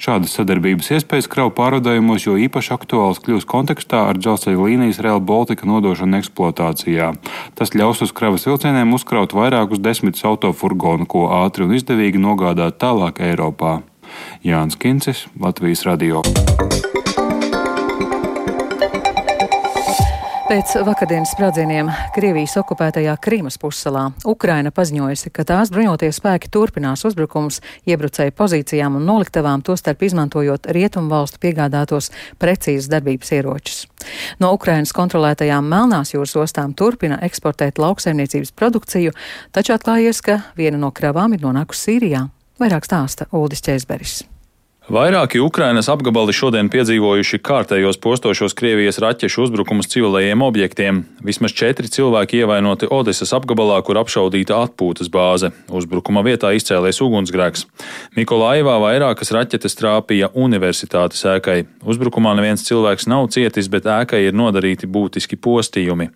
Šādas 0.01 0.35
sadarbības 0.35 0.91
iespējas 0.97 1.29
kravu 1.31 1.53
pārvadājumos 1.55 2.27
jo 2.27 2.35
īpaši 2.43 2.73
aktuāls 2.75 3.21
kļūs 3.23 3.47
kontekstā 3.49 4.03
ar 4.09 4.19
dzelzceļa 4.19 4.67
līnijas 4.67 4.99
Real 5.03 5.23
Baltica 5.23 5.67
nodošanu 5.69 6.19
eksploatācijā. 6.19 7.13
Tas 7.55 7.71
ļaus 7.77 8.03
uz 8.05 8.11
kravas 8.15 8.45
vilcieniem 8.49 8.91
uzkraut 8.97 9.35
vairākus 9.37 9.81
desmitus 9.81 10.27
autofurgonu, 10.27 11.07
ko 11.07 11.29
ātri 11.41 11.67
un 11.67 11.75
izdevīgi 11.77 12.21
nogādāt 12.21 12.81
tālāk 12.83 13.23
Eiropā. 13.31 13.79
Jānis 14.43 14.75
Kincis, 14.75 15.29
Latvijas 15.39 15.87
Radio. 15.87 16.25
Pēc 20.51 20.73
vakardienas 20.83 21.29
sprādzieniem 21.31 21.87
Krievijas 22.11 22.57
okupētajā 22.59 23.13
Krīmas 23.23 23.55
pussalā 23.55 24.09
Ukraina 24.27 24.67
paziņojusi, 24.75 25.29
ka 25.31 25.45
tās 25.47 25.69
bruņotie 25.71 26.09
spēki 26.11 26.49
turpinās 26.51 27.05
uzbrukums 27.07 27.61
iebrucēju 27.87 28.33
pozīcijām 28.35 28.97
un 28.99 29.05
noliktavām, 29.07 29.63
tostarp 29.63 30.03
izmantojot 30.03 30.67
rietumu 30.75 31.07
valstu 31.13 31.39
piegādātos 31.45 32.11
precīzas 32.35 32.89
darbības 32.91 33.31
ieročus. 33.37 33.77
No 34.43 34.51
Ukrainas 34.57 34.91
kontrolētajām 34.97 35.71
Melnās 35.71 36.11
jūras 36.11 36.35
ostām 36.43 36.75
turpina 36.75 37.21
eksportēt 37.23 37.79
lauksaimniecības 37.79 38.51
produkciju, 38.51 39.15
taču 39.55 39.77
atklājies, 39.77 40.19
ka 40.19 40.41
viena 40.59 40.83
no 40.83 40.91
kravām 40.91 41.31
ir 41.31 41.47
nonākusi 41.47 41.87
Sīrijā. 41.93 42.25
Vairāk 42.59 42.91
stāsta 42.91 43.31
Uldis 43.31 43.63
Čēzberis. 43.63 44.19
Vairāki 44.89 45.37
Ukrainas 45.37 45.85
apgabali 45.93 46.33
šodien 46.33 46.65
piedzīvojuši 46.73 47.37
kārtējos 47.45 47.99
postošos 48.01 48.55
Krievijas 48.57 48.97
raķešu 48.97 49.43
uzbrukumus 49.43 49.91
civilējiem 49.91 50.41
objektiem. 50.41 51.03
Vismaz 51.21 51.53
četri 51.53 51.85
cilvēki 51.85 52.41
ievainoti 52.41 52.89
Odesas 52.89 53.29
apgabalā, 53.37 53.77
kur 53.85 53.99
apšaudīta 54.01 54.57
atpūtas 54.65 55.11
bāze. 55.13 55.51
Uzbrukuma 55.69 56.25
vietā 56.25 56.49
izcēlies 56.57 56.97
ugunsgrēks. 57.05 57.67
Mikolaivā 58.17 58.79
vairākas 58.81 59.29
raķetes 59.37 59.77
trāpīja 59.77 60.33
universitātes 60.33 61.21
ēkai. 61.29 61.59
Uzbrukumā 61.85 62.33
neviens 62.41 62.65
cilvēks 62.65 63.05
nav 63.05 63.29
cietis, 63.37 63.69
bet 63.69 63.85
ēkai 63.85 64.25
ir 64.31 64.33
nodarīti 64.33 64.89
būtiski 64.89 65.37
postījumi. 65.37 66.09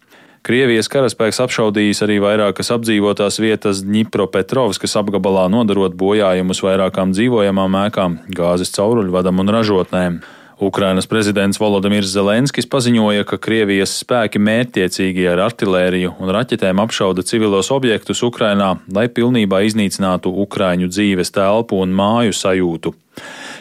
Krievijas 0.46 0.86
karaspēks 0.94 1.40
apšaudījis 1.42 2.04
arī 2.06 2.20
vairākas 2.22 2.68
apdzīvotās 2.76 3.40
vietas 3.42 3.80
Dņipropetrovskas 3.82 4.94
apgabalā, 5.00 5.48
nodarot 5.50 5.96
bojājumus 5.98 6.62
vairākām 6.62 7.16
dzīvojamām 7.16 7.78
ēkām, 7.88 8.20
gāzes 8.30 8.70
cauruļvadam 8.76 9.42
un 9.42 9.50
ražotnēm. 9.56 10.20
Ukrainas 10.62 11.10
prezidents 11.10 11.58
Volodimirs 11.60 12.14
Zelenskis 12.14 12.70
paziņoja, 12.70 13.26
ka 13.26 13.40
Krievijas 13.42 13.98
spēki 14.04 14.38
mērķiecīgi 14.40 15.26
ar 15.34 15.42
artilēriju 15.50 16.14
un 16.22 16.32
raķetēm 16.38 16.80
apšauda 16.86 17.26
civilos 17.26 17.74
objektus 17.74 18.22
Ukrainā, 18.24 18.76
lai 18.94 19.10
pilnībā 19.10 19.66
iznīcinātu 19.66 20.30
Ukraiņu 20.46 20.94
dzīves 20.94 21.34
telpu 21.34 21.82
un 21.82 21.98
māju 21.98 22.38
sajūtu. 22.38 22.94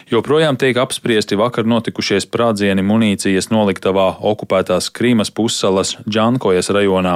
Joprojām 0.05 0.53
tiek 0.61 0.77
apspriesti 0.77 1.33
vakar 1.33 1.65
notikušie 1.65 2.19
sprādzieni 2.21 2.83
munīcijas 2.85 3.49
noliktavā 3.49 4.11
okupētās 4.21 4.91
Krīmas 4.93 5.31
pussalas 5.33 5.95
Džankojas 6.05 6.69
rajonā. 6.69 7.15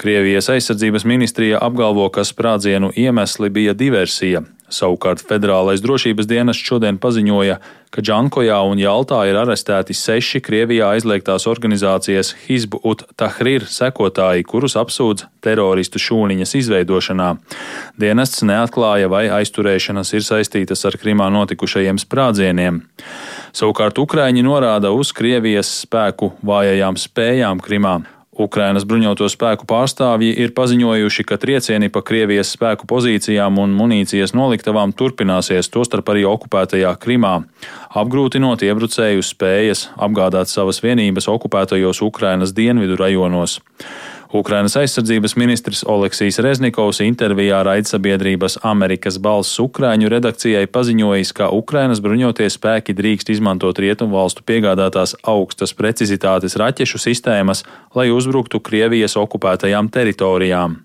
Krievijas 0.00 0.48
aizsardzības 0.52 1.04
ministrija 1.04 1.60
apgalvo, 1.60 2.08
ka 2.08 2.24
sprādzienu 2.24 2.88
iemesli 2.96 3.52
bija 3.52 3.76
diversija, 3.76 4.42
Savukārt 4.66 5.22
Federālais 5.22 5.78
drošības 5.78 6.26
dienests 6.26 6.66
šodien 6.66 6.96
paziņoja, 6.98 7.60
ka 7.94 8.02
Džankojā 8.02 8.56
un 8.66 8.80
Jaltā 8.82 9.20
ir 9.30 9.38
arestēti 9.38 9.94
seši 9.94 10.40
Krievijā 10.42 10.88
aizliegtās 10.96 11.46
organizācijas 11.46 12.32
Hizbu 12.48 12.80
ut 12.82 13.04
Tahrir 13.14 13.68
sekotāji, 13.70 14.42
kurus 14.48 14.74
apsūdz 14.80 15.28
teroristu 15.46 16.02
šūniņas 16.02 16.56
izveidošanā. 16.58 17.28
Dienests 17.94 18.42
neatklāja, 18.48 19.06
vai 19.12 19.28
aizturēšanas 19.38 20.10
ir 20.18 20.26
saistītas 20.26 20.82
ar 20.90 20.98
Krimā 20.98 21.30
notikušajiem 21.30 22.02
sprādzieniem. 22.02 22.82
Savukārt 23.54 24.02
Ukraiņi 24.02 24.42
norāda 24.50 24.90
uz 24.90 25.14
Krievijas 25.14 25.70
spēku 25.86 26.34
vājajām 26.42 26.98
spējām 26.98 27.62
Krimā. 27.62 28.00
Ukrainas 28.38 28.84
bruņoto 28.84 29.28
spēku 29.32 29.64
pārstāvji 29.68 30.34
ir 30.44 30.52
paziņojuši, 30.56 31.24
ka 31.24 31.38
triecieni 31.40 31.88
pa 31.92 32.02
Krievijas 32.04 32.50
spēku 32.52 32.88
pozīcijām 32.90 33.56
un 33.62 33.72
munīcijas 33.78 34.34
noliktavām 34.36 34.92
turpināsies, 34.92 35.70
tostarp 35.72 36.12
arī 36.12 36.26
okupētajā 36.28 36.92
Krimā, 37.00 37.34
apgrūtinot 37.96 38.64
iebrucēju 38.66 39.24
spējas 39.24 39.86
apgādāt 39.96 40.52
savas 40.52 40.82
vienības 40.84 41.30
okupētajos 41.32 42.02
Ukrainas 42.04 42.52
dienvidu 42.56 43.00
rajonos. 43.00 43.62
Ukrainas 44.32 44.76
aizsardzības 44.76 45.36
ministrs 45.36 45.84
Oleksijs 45.86 46.38
Reznikovs 46.42 47.00
intervijā 47.04 47.62
raidsabiedrības 47.66 48.58
Amerikas 48.66 49.18
balss 49.22 49.60
Ukrāņu 49.62 50.10
redakcijai 50.10 50.66
paziņojis, 50.66 51.32
ka 51.36 51.50
Ukrainas 51.54 52.02
bruņotie 52.02 52.48
spēki 52.50 52.96
drīkst 52.96 53.30
izmantot 53.36 53.78
rietumvalstu 53.78 54.42
piegādātās 54.46 55.14
augstas 55.22 55.74
precizitātes 55.78 56.58
raķešu 56.58 56.98
sistēmas, 57.02 57.62
lai 57.94 58.08
uzbruktu 58.10 58.60
Krievijas 58.60 59.14
okupētajām 59.20 59.90
teritorijām. 59.94 60.76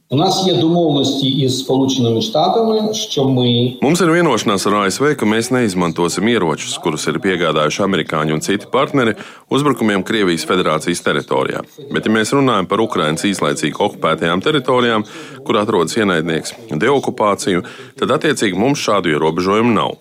Mums 3.81 4.01
ir 4.03 4.11
vienošanās 4.11 4.67
ar 4.67 4.77
ASV, 4.83 5.05
ka 5.17 5.25
mēs 5.25 5.51
neizmantosim 5.55 6.27
ieročus, 6.29 6.77
kurus 6.83 7.07
ir 7.07 7.19
piegādājuši 7.23 7.85
amerikāņi 7.87 8.35
un 8.35 8.43
citi 8.43 8.69
partneri 8.71 9.15
uzbrukumiem 9.49 10.03
Krievijas 10.05 10.45
federācijas 10.49 11.01
teritorijā. 11.05 11.63
Bet, 11.91 12.05
ja 12.05 12.11
mēs 12.13 12.35
runājam 12.35 12.67
par 12.67 12.83
Ukrainas 12.83 13.23
īslaicīgi 13.31 13.79
okupētajām 13.87 14.43
teritorijām, 14.45 15.07
kur 15.47 15.61
atrodas 15.61 15.97
ienaidnieks, 15.97 16.55
deokupāciju, 16.83 17.65
tad 17.99 18.13
attiecīgi 18.17 18.59
mums 18.59 18.83
šādu 18.83 19.15
ierobežojumu 19.15 19.73
nav. 19.75 19.97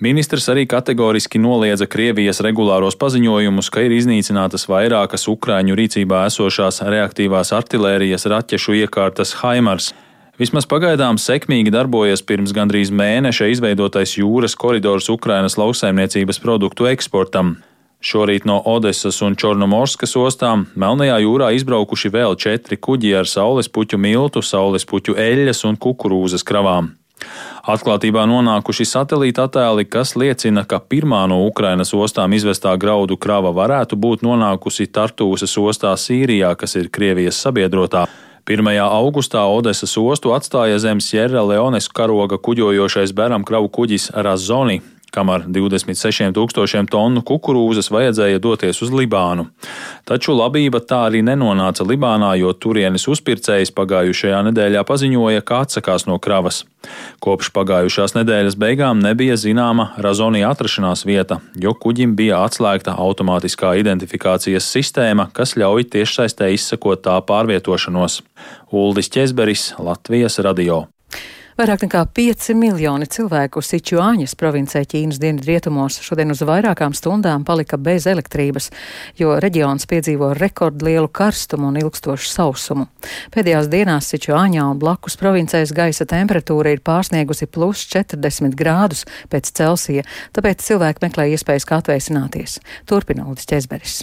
Ministrs 0.00 0.44
arī 0.52 0.66
kategoriski 0.68 1.40
noliedza 1.40 1.86
Krievijas 1.88 2.42
regulāros 2.44 2.98
paziņojumus, 3.00 3.70
ka 3.72 3.80
ir 3.86 3.94
iznīcinātas 3.96 4.68
vairākas 4.68 5.24
Ukrāņu 5.32 5.78
rīcībā 5.78 6.26
esošās 6.28 6.82
reaktīvās 6.84 7.54
artilērijas 7.56 8.28
raķešu 8.28 8.76
iekārtas 8.82 9.32
Haimars. 9.40 9.94
Vismaz 10.36 10.68
pagaidām 10.68 11.16
sekmīgi 11.16 11.72
darbojas 11.72 12.20
pirms 12.28 12.52
gandrīz 12.52 12.92
mēneša 12.92 13.48
izveidotais 13.54 14.18
jūras 14.18 14.52
koridors 14.60 15.08
Ukrainas 15.08 15.56
lauksaimniecības 15.56 16.42
produktu 16.44 16.90
eksportam. 16.92 17.56
Šorīt 18.06 18.44
no 18.46 18.60
Odesas 18.70 19.16
un 19.26 19.34
Čornomorskas 19.34 20.12
ostām 20.20 20.60
Melnajā 20.78 21.16
jūrā 21.24 21.48
izbraukuši 21.56 22.12
vēl 22.14 22.36
četri 22.38 22.78
kuģi 22.78 23.16
ar 23.18 23.26
saules 23.26 23.66
puķu 23.66 23.98
miltu, 23.98 24.42
saules 24.46 24.86
puķu 24.86 25.16
eļļas 25.18 25.64
un 25.66 25.78
kukurūzas 25.82 26.46
kravām. 26.46 26.92
Atklātībā 27.66 28.22
nonākuši 28.30 28.86
satelīta 28.86 29.48
attēli, 29.48 29.88
kas 29.90 30.14
liecina, 30.14 30.62
ka 30.70 30.78
pirmā 30.78 31.24
no 31.26 31.40
Ukrainas 31.48 31.90
ostām 31.98 32.36
izvestā 32.38 32.76
graudu 32.78 33.18
krava 33.18 33.50
varētu 33.56 33.98
būt 33.98 34.22
nonākusi 34.22 34.86
Tartūsas 34.86 35.58
ostā 35.58 35.96
Sīrijā, 35.98 36.54
kas 36.54 36.78
ir 36.78 36.92
Krievijas 36.94 37.42
sabiedrotā. 37.42 38.06
1. 38.46 38.68
augustā 38.86 39.42
Odesas 39.50 39.96
ostu 39.98 40.30
atstāja 40.30 40.78
zem 40.78 41.02
Sierra 41.02 41.42
Leones 41.42 41.90
karoga 41.90 42.38
kuģojošais 42.38 43.10
bēram 43.18 43.42
kravu 43.42 43.72
kuģis 43.80 44.12
Razoni, 44.14 44.78
kam 45.16 45.32
ar 45.32 45.46
26 45.48 46.34
tūkstošiem 46.36 46.88
tonu 46.92 47.22
kukurūzas 47.24 47.88
vajadzēja 47.94 48.42
doties 48.44 48.82
uz 48.84 48.92
Libānu. 48.92 49.48
Taču 50.04 50.36
labība 50.36 50.82
tā 50.84 51.06
arī 51.08 51.22
nenonāca 51.24 51.86
Libānā, 51.88 52.34
jo 52.36 52.52
turienes 52.52 53.08
uzpircējs 53.08 53.72
pagājušajā 53.76 54.42
nedēļā 54.50 54.84
paziņoja, 54.86 55.44
ka 55.46 55.62
atsakās 55.64 56.04
no 56.10 56.18
kravas. 56.20 56.64
Kopš 57.24 57.50
pagājušās 57.56 58.14
nedēļas 58.18 58.58
beigām 58.60 59.00
nebija 59.02 59.38
zināma 59.40 59.90
Razonija 60.02 60.52
atrašanās 60.52 61.06
vieta, 61.08 61.40
jo 61.56 61.72
kuģim 61.74 62.12
bija 62.18 62.42
atslēgta 62.46 62.94
automātiskā 63.00 63.72
identifikācijas 63.80 64.68
sistēma, 64.76 65.30
kas 65.36 65.56
ļauj 65.56 65.88
tiešsaistē 65.96 66.52
izsekot 66.54 67.06
tā 67.08 67.16
pārvietošanos. 67.26 68.20
Uldis 68.70 69.10
Česberis, 69.10 69.72
Latvijas 69.80 70.38
radio. 70.44 70.84
Vairāk 71.56 71.86
nekā 71.86 72.02
5 72.12 72.50
miljoni 72.52 73.06
cilvēku 73.08 73.62
Sičuāņas 73.64 74.34
provincē 74.36 74.82
Ķīnas 74.84 75.16
dienvidrietumos 75.22 75.94
šodien 76.04 76.34
uz 76.34 76.42
vairākām 76.44 76.92
stundām 76.92 77.46
palika 77.48 77.78
bez 77.80 78.04
elektrības, 78.10 78.66
jo 79.16 79.38
reģions 79.40 79.88
piedzīvo 79.88 80.34
rekordlielu 80.36 81.08
karstumu 81.08 81.70
un 81.70 81.78
ilgstošu 81.80 82.28
sausumu. 82.28 82.84
Pēdējās 83.32 83.70
dienās 83.72 84.10
Sičuāņā 84.12 84.66
un 84.74 84.82
blakus 84.82 85.16
provincēs 85.16 85.72
gaisa 85.72 86.04
temperatūra 86.10 86.74
ir 86.76 86.82
pārsniegusi 86.84 87.48
plus 87.48 87.86
40 87.88 88.52
grādus 88.52 89.06
pēc 89.32 89.48
Celsija, 89.56 90.04
tāpēc 90.36 90.60
cilvēki 90.60 91.06
meklē 91.08 91.30
iespējas 91.32 91.64
kā 91.64 91.80
atvēsināties. 91.80 92.58
Turpina 92.84 93.24
Uldis 93.30 93.48
Čezberis. 93.48 94.02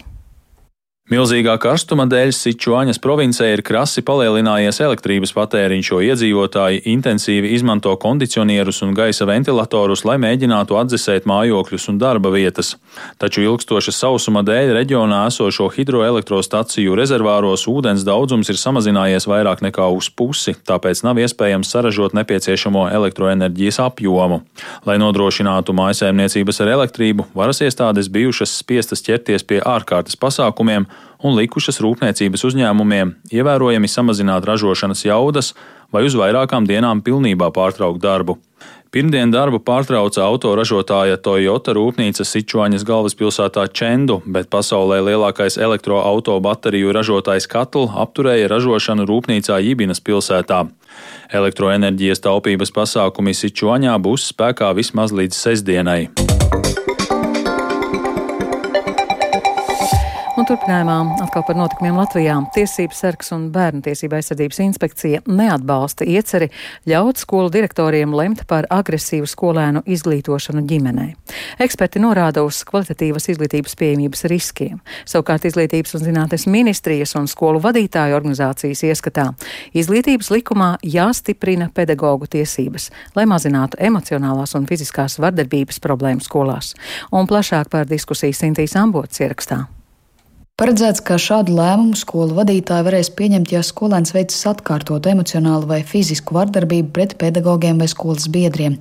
Milzīgā 1.11 1.57
karstuma 1.59 2.05
dēļ 2.07 2.29
Sičuāņas 2.31 3.01
provincē 3.03 3.49
ir 3.51 3.61
krasi 3.67 3.99
palielinājies 4.07 4.77
elektrības 4.85 5.33
patēriņš, 5.35 5.87
jo 5.91 5.97
iedzīvotāji 5.99 6.79
intensīvi 6.93 7.49
izmanto 7.57 7.91
kondicionierus 7.99 8.79
un 8.85 8.93
gaisa 8.95 9.27
ventilatorus, 9.27 10.05
lai 10.07 10.15
mēģinātu 10.23 10.77
atdzesēt 10.79 11.27
mājokļus 11.27 11.89
un 11.91 11.97
darba 11.99 12.31
vietas. 12.31 12.77
Taču 13.19 13.43
ilgstoša 13.43 13.91
sausuma 13.97 14.45
dēļ 14.47 14.71
reģionā 14.77 15.25
esošo 15.27 15.67
hidroelektrostaciju 15.75 16.95
rezervāros 16.95 17.67
ūdens 17.67 18.07
daudzums 18.07 18.47
ir 18.47 18.61
samazinājies 18.63 19.27
vairāk 19.27 19.59
nekā 19.67 19.89
uz 19.91 20.07
pusi, 20.07 20.55
tāpēc 20.55 21.03
nav 21.03 21.19
iespējams 21.19 21.75
saražot 21.75 22.15
nepieciešamo 22.15 22.87
elektroenerģijas 23.01 23.81
apjomu. 23.89 24.39
Lai 24.87 24.95
nodrošinātu 25.03 25.75
mājasēmniecības 25.75 26.63
ar 26.63 26.73
elektrību, 26.79 27.27
varas 27.35 27.59
iestādes 27.59 28.07
bijušas 28.07 28.55
spiestas 28.63 29.03
ķerties 29.03 29.43
pie 29.51 29.59
ārkārtas 29.59 30.15
pasākumiem, 30.15 30.87
un 31.23 31.37
likušas 31.39 31.79
rūpniecības 31.83 32.43
uzņēmumiem 32.49 33.15
ievērojami 33.31 33.89
samazināt 33.89 34.45
ražošanas 34.47 35.05
jaudas 35.07 35.53
vai 35.93 36.03
uz 36.07 36.17
vairākām 36.19 36.67
dienām 36.67 37.03
pilnībā 37.05 37.51
pārtraukt 37.55 38.01
darbu. 38.03 38.39
Pirmdien 38.93 39.31
darbu 39.33 39.57
pārtrauca 39.65 40.21
autoražotāja 40.21 41.17
Toyota 41.17 41.73
rūpnīca 41.73 42.21
Sičuaņas 42.29 42.83
galvaspilsētā 42.85 43.63
Čendu, 43.73 44.19
bet 44.35 44.51
pasaulē 44.53 44.99
lielākais 45.07 45.57
elektroautobateriju 45.57 46.93
ražotājs 46.93 47.49
Katl 47.49 47.89
apturēja 47.89 48.51
ražošanu 48.53 49.07
rūpnīcā 49.09 49.57
Jibinas 49.65 49.97
pilsētā. 49.97 50.67
Elektroenerģijas 51.33 52.21
taupības 52.21 52.75
pasākumi 52.75 53.33
Sičuaņā 53.33 53.97
būs 53.97 54.29
spēkā 54.29 54.69
vismaz 54.77 55.09
līdz 55.09 55.41
sestdienai. 55.41 56.92
Un 60.43 60.47
turpinājumā 60.49 60.95
atkal 61.23 61.45
par 61.47 61.55
notikumiem 61.55 61.95
Latvijā. 61.95 62.33
Tiesības 62.51 62.97
sargs 62.99 63.29
un 63.31 63.45
bērnu 63.55 63.79
tiesība 63.85 64.17
aizsardzības 64.17 64.57
inspekcija 64.59 65.21
neatbalsta 65.23 66.03
ieceri 66.03 66.49
ļaut 66.83 67.21
skolu 67.21 67.47
direktoriem 67.53 68.11
lemt 68.11 68.41
par 68.49 68.65
agresīvu 68.67 69.23
skolēnu 69.31 69.85
izglītošanu 69.87 70.65
ģimenē. 70.67 71.05
Eksperti 71.63 72.01
norāda 72.03 72.43
uz 72.43 72.59
kvalitatīvas 72.67 73.29
izglītības 73.31 73.77
pieejamības 73.79 74.27
riskiem. 74.27 74.81
Savukārt 75.07 75.47
Izglītības 75.47 75.95
un 75.95 76.03
zinātnes 76.09 76.43
ministrijas 76.51 77.15
un 77.15 77.29
skolu 77.31 77.61
vadītāju 77.63 78.17
organizācijas 78.17 78.83
ieskatā 78.89 79.29
izglītības 79.71 80.27
likumā 80.33 80.73
jāstiprina 80.83 81.69
pedagoģu 81.71 82.27
tiesības, 82.35 82.89
lai 83.15 83.23
mazinātu 83.31 83.79
emocionālās 83.79 84.57
un 84.59 84.67
fiziskās 84.67 85.15
vardarbības 85.23 85.79
problēmas 85.87 86.27
skolās. 86.27 86.73
Un 87.15 87.31
plašāk 87.31 87.71
par 87.71 87.87
diskusiju 87.87 88.35
Sintīs 88.35 88.75
Ambots 88.75 89.23
ierakstā. 89.23 89.61
Paredzēts, 90.53 90.99
ka 91.01 91.15
šādu 91.17 91.55
lēmumu 91.57 91.95
skolu 91.97 92.35
vadītāji 92.37 92.85
varēs 92.85 93.07
pieņemt, 93.17 93.49
ja 93.55 93.63
skolēns 93.65 94.11
veicis 94.13 94.43
atkārtotu 94.51 95.09
emocionālu 95.09 95.65
vai 95.65 95.79
fizisku 95.81 96.35
vardarbību 96.37 96.91
pret 96.93 97.15
pedagogiem 97.17 97.79
vai 97.81 97.87
skolas 97.89 98.27
biedriem. 98.29 98.75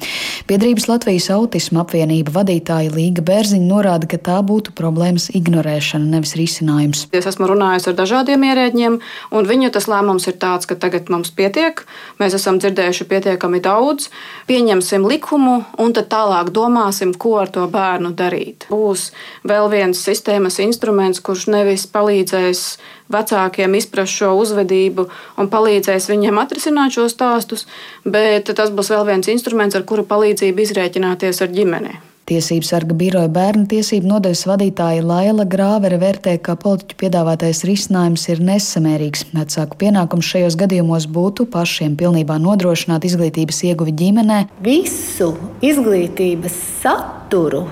Biedrības 0.50 0.84
Latvijas 0.90 1.30
autisma 1.32 1.80
apvienība 1.86 2.34
vadītāja 2.34 2.92
Līga 2.92 3.24
Bērziņa 3.24 3.64
norāda, 3.70 4.04
ka 4.04 4.20
tā 4.20 4.34
būtu 4.44 4.74
problēmas 4.76 5.30
ignorēšana, 5.32 6.10
nevis 6.12 6.34
risinājums. 6.36 7.06
Es 7.16 7.30
esmu 7.30 7.48
runājusi 7.54 7.88
ar 7.88 7.96
dažādiem 8.02 8.44
ierēģiem, 8.50 9.00
un 9.32 9.48
viņu 9.48 9.72
tas 9.72 9.88
lēmums 9.88 10.28
ir 10.28 10.36
tāds, 10.44 10.68
ka 10.68 10.76
tagad 10.76 11.08
mums 11.08 11.32
pietiek, 11.32 11.80
mēs 12.20 12.36
esam 12.36 12.60
dzirdējuši 12.60 13.08
pietiekami 13.14 13.62
daudz, 13.64 14.10
pieņemsim 14.52 15.08
likumu 15.08 15.56
un 15.80 15.96
tad 15.96 16.12
tālāk 16.12 16.52
domāsim, 16.52 17.16
ko 17.16 17.38
ar 17.46 17.56
to 17.56 17.64
bērnu 17.64 18.12
darīt. 18.12 18.68
Būs 18.68 19.08
vēl 19.48 19.72
viens 19.72 20.04
sistēmas 20.04 20.60
instruments, 20.60 21.24
kurš 21.24 21.48
ne 21.48 21.61
nevis 21.62 21.86
palīdzēs 21.94 22.66
vecākiem 23.12 23.78
izprast 23.78 24.20
šo 24.20 24.34
uzvedību 24.42 25.08
un 25.40 25.50
palīdzēs 25.52 26.10
viņiem 26.12 26.40
atrisināt 26.42 26.98
šos 26.98 27.16
stāstus, 27.16 27.66
bet 28.04 28.52
tas 28.52 28.72
būs 28.74 28.92
vēl 28.92 29.08
viens 29.14 29.32
instruments, 29.32 29.78
ar 29.78 29.86
kuru 29.88 30.06
palīdzību 30.08 30.66
izrēķināties 30.66 31.44
ar 31.44 31.54
ģimeni. 31.54 32.00
Tiesību 32.22 32.62
sarga 32.62 32.94
biroja 32.94 33.26
bērnu 33.34 33.66
tiesību 33.66 34.06
nodaļas 34.06 34.44
vadītāja 34.46 35.02
Laila 35.02 35.42
Grāvere 35.50 35.98
vērtē, 35.98 36.36
ka 36.38 36.54
politiķu 36.54 36.96
piedāvātais 37.00 37.64
risinājums 37.66 38.28
ir 38.30 38.38
nesamērīgs. 38.46 39.24
Vecāku 39.34 39.80
pienākums 39.80 40.30
šajos 40.30 40.56
gadījumos 40.60 41.08
būtu 41.10 41.48
pašiem 41.50 41.96
pilnībā 41.98 42.38
nodrošināt 42.44 43.08
izglītības 43.10 43.64
ieguvi 43.72 43.96
ģimenē. 44.04 44.38
Visu 44.62 45.32
izglītības 45.66 46.56
saturu 46.84 47.66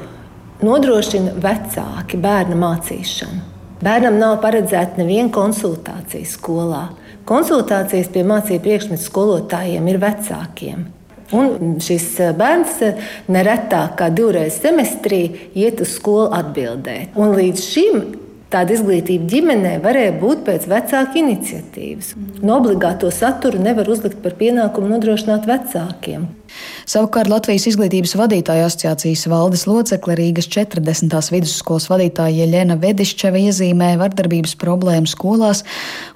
nodrošina 0.66 1.38
vecāki 1.40 2.18
bērna 2.20 2.58
mācīšanu. 2.58 3.59
Bērnam 3.80 4.18
nav 4.20 4.38
paredzēta 4.42 5.00
neviena 5.00 5.30
konsultācija 5.32 6.28
skolā. 6.28 6.82
Konsultācijas 7.28 8.10
pie 8.12 8.24
mācību 8.28 8.60
priekšmetu 8.66 9.06
skolotājiem 9.06 9.86
ir 9.88 10.00
vecākiem. 10.02 10.82
Un 11.36 11.78
šis 11.80 12.06
eh, 12.20 12.32
bērns 12.36 12.80
eh, 12.84 13.04
neretāk 13.32 13.94
kā 14.00 14.10
divreiz 14.12 14.58
semestrī 14.60 15.22
iet 15.54 15.80
uz 15.80 15.94
skolu 15.94 16.28
atbildēt. 16.36 17.14
Un 17.16 17.32
līdz 17.38 17.64
šim 17.64 18.02
Tāda 18.50 18.74
izglītība 18.74 19.28
ģimenē 19.30 19.76
varēja 19.78 20.10
būt 20.18 20.40
pēc 20.48 20.64
vecāka 20.66 21.20
iniciatīvas. 21.20 22.08
No 22.42 22.56
obligāto 22.58 23.06
saturu 23.14 23.60
nevar 23.62 23.86
uzlikt 23.92 24.18
par 24.24 24.34
pienākumu 24.40 24.90
nodrošināt 24.90 25.46
vecākiem. 25.46 26.24
Savukārt 26.90 27.28
Latvijas 27.30 27.68
izglītības 27.70 28.16
vadītāja 28.18 28.64
asociācijas 28.66 29.20
valdes 29.30 29.60
locekle 29.70 30.16
Rīgas 30.18 30.48
40. 30.50 31.12
vidusskolas 31.30 31.84
vadītāja 31.86 32.40
Jeļena 32.40 32.74
Vedišķeva 32.82 33.38
iezīmē 33.44 33.92
vardarbības 34.00 34.56
problēmu 34.58 35.06
skolās 35.06 35.60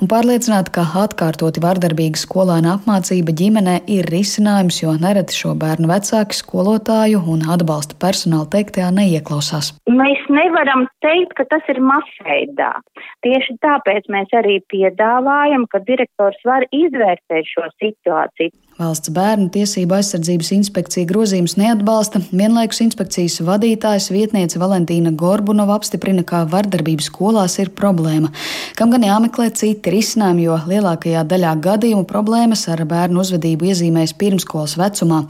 un 0.03 0.11
pārliecināta, 0.11 0.73
ka 0.75 0.89
atkārtoti 1.05 1.63
vardarbīga 1.63 2.19
skolēna 2.19 2.73
apmācība 2.81 3.37
ģimenē 3.39 3.77
ir 3.99 4.11
risinājums, 4.11 4.81
jo 4.83 4.97
nereti 4.99 5.39
šo 5.45 5.55
bērnu 5.63 5.93
vecāki 5.93 6.41
skolotāju 6.41 7.23
un 7.23 7.47
atbalsta 7.55 7.95
personāla 8.03 8.51
teiktajā 8.57 8.91
neieklausās. 8.99 9.77
Mēs 9.87 10.27
nevaram 10.27 10.89
teikt, 11.07 11.37
ka 11.39 11.47
tas 11.55 11.71
ir 11.71 11.79
masveidā. 11.87 12.73
Tieši 13.23 13.61
tāpēc 13.63 14.11
mēs 14.11 14.35
arī 14.43 14.59
piedāvājam, 14.75 15.71
ka 15.71 15.85
direktors 15.87 16.43
var 16.43 16.67
izvērtēt 16.75 17.55
šo 17.55 17.71
situāciju. 17.79 18.51
Valsts 18.75 19.13
bērnu 19.15 19.53
tiesību 19.55 19.95
aizsardzības 19.95 20.49
inspekcija 20.57 21.07
grozījums 21.07 21.55
neatbalsta. 21.61 22.19
Vienlaikus 22.35 22.81
inspekcijas 22.83 23.39
vadītājs 23.47 24.09
vietniece 24.11 24.59
Valentīna 24.59 25.13
Gorbunova 25.15 25.77
apstiprina, 25.79 26.25
ka 26.27 26.43
vardarbības 26.51 27.07
skolās 27.13 27.55
ir 27.63 27.71
problēma, 27.79 28.33
kam 28.75 28.91
gan 28.91 29.07
jāmeklē 29.07 29.53
citi 29.55 29.95
risinājumi, 29.95 30.49
jo 30.49 30.59
lielākajā 30.75 31.23
daļā 31.31 31.55
gadījumu 31.69 32.03
problēmas 32.11 32.67
ar 32.75 32.83
bērnu 32.91 33.23
uzvedību 33.23 33.71
iezīmēs 33.71 34.17
pirmskolas 34.19 34.75
vecumā, 34.81 35.23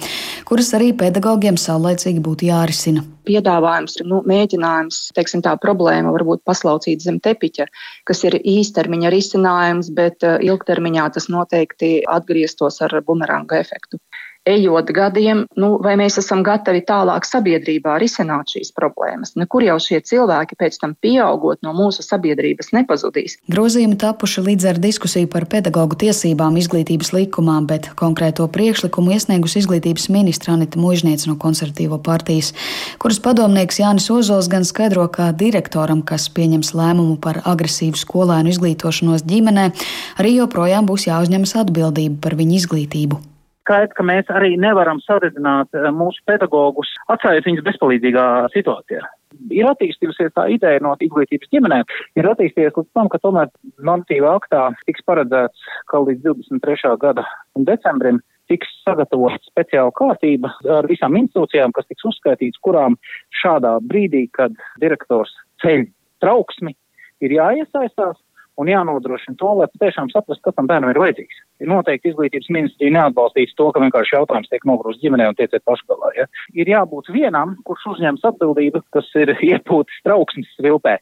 kuras 0.48 0.72
arī 0.78 0.94
pedagogiem 1.04 1.60
saulaicīgi 1.60 2.24
būtu 2.24 2.48
jārisina 2.48 3.04
piedāvājums, 3.28 3.98
nu, 4.08 4.20
mēģinājums, 4.28 5.00
teiksim, 5.16 5.42
tā 5.44 5.54
problēma 5.60 6.12
varbūt 6.14 6.44
paslaucīt 6.48 7.04
zem 7.04 7.20
tepiņa, 7.24 7.66
kas 8.08 8.24
ir 8.28 8.38
īstermiņa 8.40 9.12
risinājums, 9.14 9.90
bet 9.96 10.26
eh, 10.26 10.38
ilgtermiņā 10.48 11.08
tas 11.16 11.30
noteikti 11.32 11.96
atgrieztos 12.10 12.80
ar 12.84 12.98
bumeranga 13.06 13.60
efektu. 13.60 14.00
Ejot 14.44 14.90
gadiem, 14.92 15.44
nu, 15.56 15.70
vai 15.82 15.94
mēs 15.98 16.18
esam 16.20 16.42
gatavi 16.44 16.82
tālāk 16.84 17.24
sabiedrībā 17.24 17.96
risināt 18.00 18.52
šīs 18.52 18.74
problēmas. 18.76 19.32
Nekur 19.40 19.64
jau 19.64 19.78
šie 19.80 20.02
cilvēki 20.04 20.58
pēc 20.60 20.76
tam 20.82 20.92
pieaugot 21.00 21.62
no 21.64 21.72
mūsu 21.76 22.04
sabiedrības 22.04 22.72
nepazudīs. 22.76 23.38
Grozījumi 23.52 23.96
tapuši 24.00 24.44
līdz 24.44 24.68
ar 24.74 24.80
diskusiju 24.84 25.30
par 25.32 25.48
pedagoģu 25.50 25.98
tiesībām 26.04 26.58
izglītības 26.60 27.14
likumā, 27.16 27.56
bet 27.68 27.90
konkrēto 28.00 28.46
priekšlikumu 28.52 29.16
iesniegus 29.16 29.56
izglītības 29.62 30.10
ministra 30.12 30.58
Anita 30.58 30.80
Mužniec 30.80 31.24
no 31.30 31.38
konservatīvo 31.40 31.98
partijas, 32.04 32.52
kuras 33.00 33.22
padomnieks 33.24 33.80
Jānis 33.80 34.10
Ozols 34.12 34.50
gan 34.52 34.68
skaidro, 34.68 35.08
kā 35.08 35.32
direktoram, 35.32 36.04
kas 36.04 36.28
pieņems 36.28 36.74
lēmumu 36.76 37.16
par 37.24 37.40
agresīvu 37.48 37.96
skolēnu 37.96 38.52
izglītošanos 38.52 39.24
ģimenē, 39.24 39.70
arī 40.20 40.36
joprojām 40.36 40.84
būs 40.90 41.08
jāuzņemas 41.08 41.56
atbildība 41.64 42.20
par 42.28 42.36
viņu 42.36 42.60
izglītību 42.60 43.24
skaidrs, 43.64 43.96
ka 43.96 44.06
mēs 44.06 44.30
arī 44.32 44.54
nevaram 44.60 45.00
saredzināt 45.04 45.72
eh, 45.74 45.90
mūsu 45.94 46.22
pedagogus, 46.28 46.90
atstājot 47.12 47.48
viņus 47.48 47.66
bezpalīdzīgā 47.68 48.26
situācijā. 48.54 49.02
Ir 49.50 49.66
attīstījusies 49.66 50.34
tā 50.36 50.46
ideja 50.52 50.82
no 50.84 50.92
izglītības 51.02 51.50
ģimenē, 51.50 51.80
ir 52.20 52.28
attīstījies 52.30 52.76
līdz 52.78 52.92
tam, 52.94 53.10
ka 53.10 53.18
tomēr 53.24 53.50
normatīvā 53.82 54.36
aktā 54.38 54.68
tiks 54.86 55.02
paredzēts, 55.08 55.66
ka 55.90 56.04
līdz 56.04 56.22
23. 56.28 56.94
gada 57.02 57.26
decembrim 57.66 58.20
tiks 58.52 58.68
sagatavota 58.84 59.40
speciāla 59.48 59.92
kārtība 59.96 60.52
ar 60.76 60.86
visām 60.86 61.16
institūcijām, 61.18 61.72
kas 61.74 61.88
tiks 61.88 62.06
uzskaitīts, 62.12 62.60
kurām 62.62 62.98
šādā 63.42 63.78
brīdī, 63.88 64.26
kad 64.36 64.54
direktors 64.82 65.32
ceļ 65.64 65.88
trauksmi, 66.22 66.76
ir 67.24 67.36
jāiesaistās 67.38 68.20
un 68.60 68.70
jānodrošina 68.70 69.38
to, 69.40 69.50
lai 69.58 69.68
patiešām 69.72 70.10
saprastu, 70.12 70.42
kas 70.46 70.56
tam 70.58 70.68
bērnam 70.70 70.92
ir 70.92 71.00
vajadzīgs. 71.02 71.40
Ir 71.64 71.70
noteikti 71.70 72.12
izglītības 72.12 72.50
ministrija 72.54 72.94
neatbalstīs 72.96 73.54
to, 73.58 73.70
ka 73.74 73.82
vienkārši 73.82 74.16
jautājums 74.16 74.50
tiek 74.52 74.66
nogrūsts 74.68 75.02
ģimenē 75.02 75.30
un 75.32 75.38
tieciet 75.38 75.64
pašgalā. 75.68 76.12
Ja? 76.18 76.28
Ir 76.54 76.70
jābūt 76.70 77.10
vienam, 77.14 77.56
kurš 77.68 77.88
uzņems 77.94 78.26
atbildību, 78.30 78.84
kas 78.94 79.10
ir 79.20 79.34
iepūtis 79.50 80.04
trauksmes 80.06 80.54
vilpē. 80.62 80.98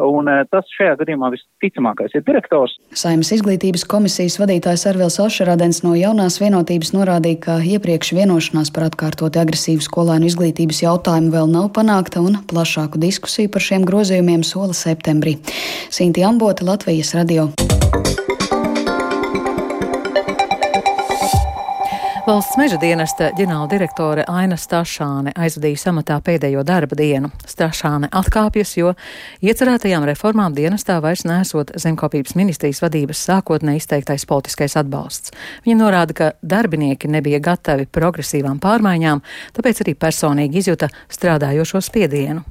Un 0.00 0.28
eh, 0.30 0.42
tas 0.50 0.68
šajā 0.76 0.96
gadījumā 1.00 1.30
visticamākais 1.34 2.14
ir 2.16 2.24
direktors. 2.26 2.76
Saimnes 2.96 3.32
izglītības 3.36 3.84
komisijas 3.90 4.38
vadītājs 4.40 4.86
Arvils 4.90 5.18
Ošerādens 5.22 5.82
no 5.86 5.94
jaunās 5.98 6.40
vienotības 6.42 6.94
norādīja, 6.96 7.40
ka 7.46 7.58
iepriekš 7.74 8.14
vienošanās 8.18 8.72
par 8.74 8.88
atkārtoti 8.90 9.42
agresīvu 9.42 9.84
skolēnu 9.86 10.30
izglītības 10.30 10.84
jautājumu 10.86 11.34
vēl 11.34 11.52
nav 11.52 11.70
panākta 11.76 12.24
un 12.24 12.40
plašāku 12.50 13.00
diskusiju 13.02 13.52
par 13.52 13.66
šiem 13.66 13.86
grozījumiem 13.88 14.46
sola 14.46 14.76
septembrī. 14.76 15.38
Sinti 15.90 16.24
Ambota, 16.26 16.66
Latvijas 16.68 17.14
radio. 17.18 17.50
Valsts 22.26 22.58
meža 22.60 22.76
dienesta 22.76 23.30
ģenerāldirektore 23.32 24.26
Aina 24.28 24.56
Stašāne 24.60 25.32
aizvadīja 25.40 25.78
samatā 25.80 26.18
pēdējo 26.20 26.60
darba 26.68 26.96
dienu. 26.98 27.30
Stašāne 27.48 28.10
atkāpjas, 28.12 28.74
jo 28.76 28.90
iecerētajām 29.40 30.04
reformām 30.10 30.52
dienestā 30.52 30.98
vairs 31.00 31.22
nesot 31.24 31.72
zemkopības 31.80 32.34
ministrijas 32.36 32.82
vadības 32.84 33.22
sākotnē 33.24 33.78
izteiktais 33.78 34.26
politiskais 34.28 34.76
atbalsts. 34.76 35.32
Viņa 35.64 35.76
norāda, 35.80 36.16
ka 36.18 36.28
darbinieki 36.42 37.08
nebija 37.08 37.40
gatavi 37.40 37.88
progresīvām 37.88 38.60
pārmaiņām, 38.60 39.22
tāpēc 39.56 39.80
arī 39.86 39.94
personīgi 39.96 40.60
izjuta 40.60 40.90
strādājošo 41.08 41.80
spiedienu. 41.88 42.44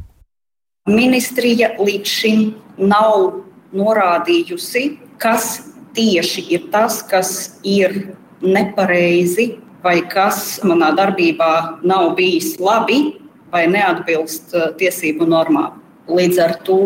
Ministrija 0.89 1.75
līdz 1.77 2.15
šim 2.15 2.47
nav 2.89 3.43
norādījusi, 3.77 4.87
kas 5.21 5.59
tieši 5.93 6.47
ir 6.57 6.65
tas, 6.73 7.03
kas 7.05 7.59
ir 7.61 8.15
nepareizi 8.41 9.51
vai 9.83 9.99
kas 10.11 10.59
manā 10.67 10.91
darbībā 10.95 11.81
nav 11.87 12.13
bijis 12.17 12.55
labi 12.59 13.19
vai 13.51 13.65
neatbilst 13.71 14.55
uh, 14.55 14.69
tiesību 14.79 15.27
normām. 15.29 15.79
Līdz 16.09 16.39
ar 16.41 16.55
to, 16.65 16.79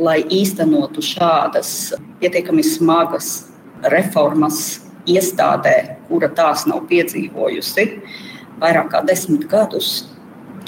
lai 0.00 0.20
īstenotu 0.32 1.02
šādas 1.04 1.94
pietiekami 2.20 2.64
smagas 2.66 3.50
reformas 3.92 4.80
iestādē, 5.06 5.98
kura 6.08 6.30
tās 6.32 6.64
nav 6.66 6.86
piedzīvojusi 6.88 7.86
vairāk 8.62 8.90
kā 8.92 9.02
desmit 9.06 9.46
gadus, 9.50 10.06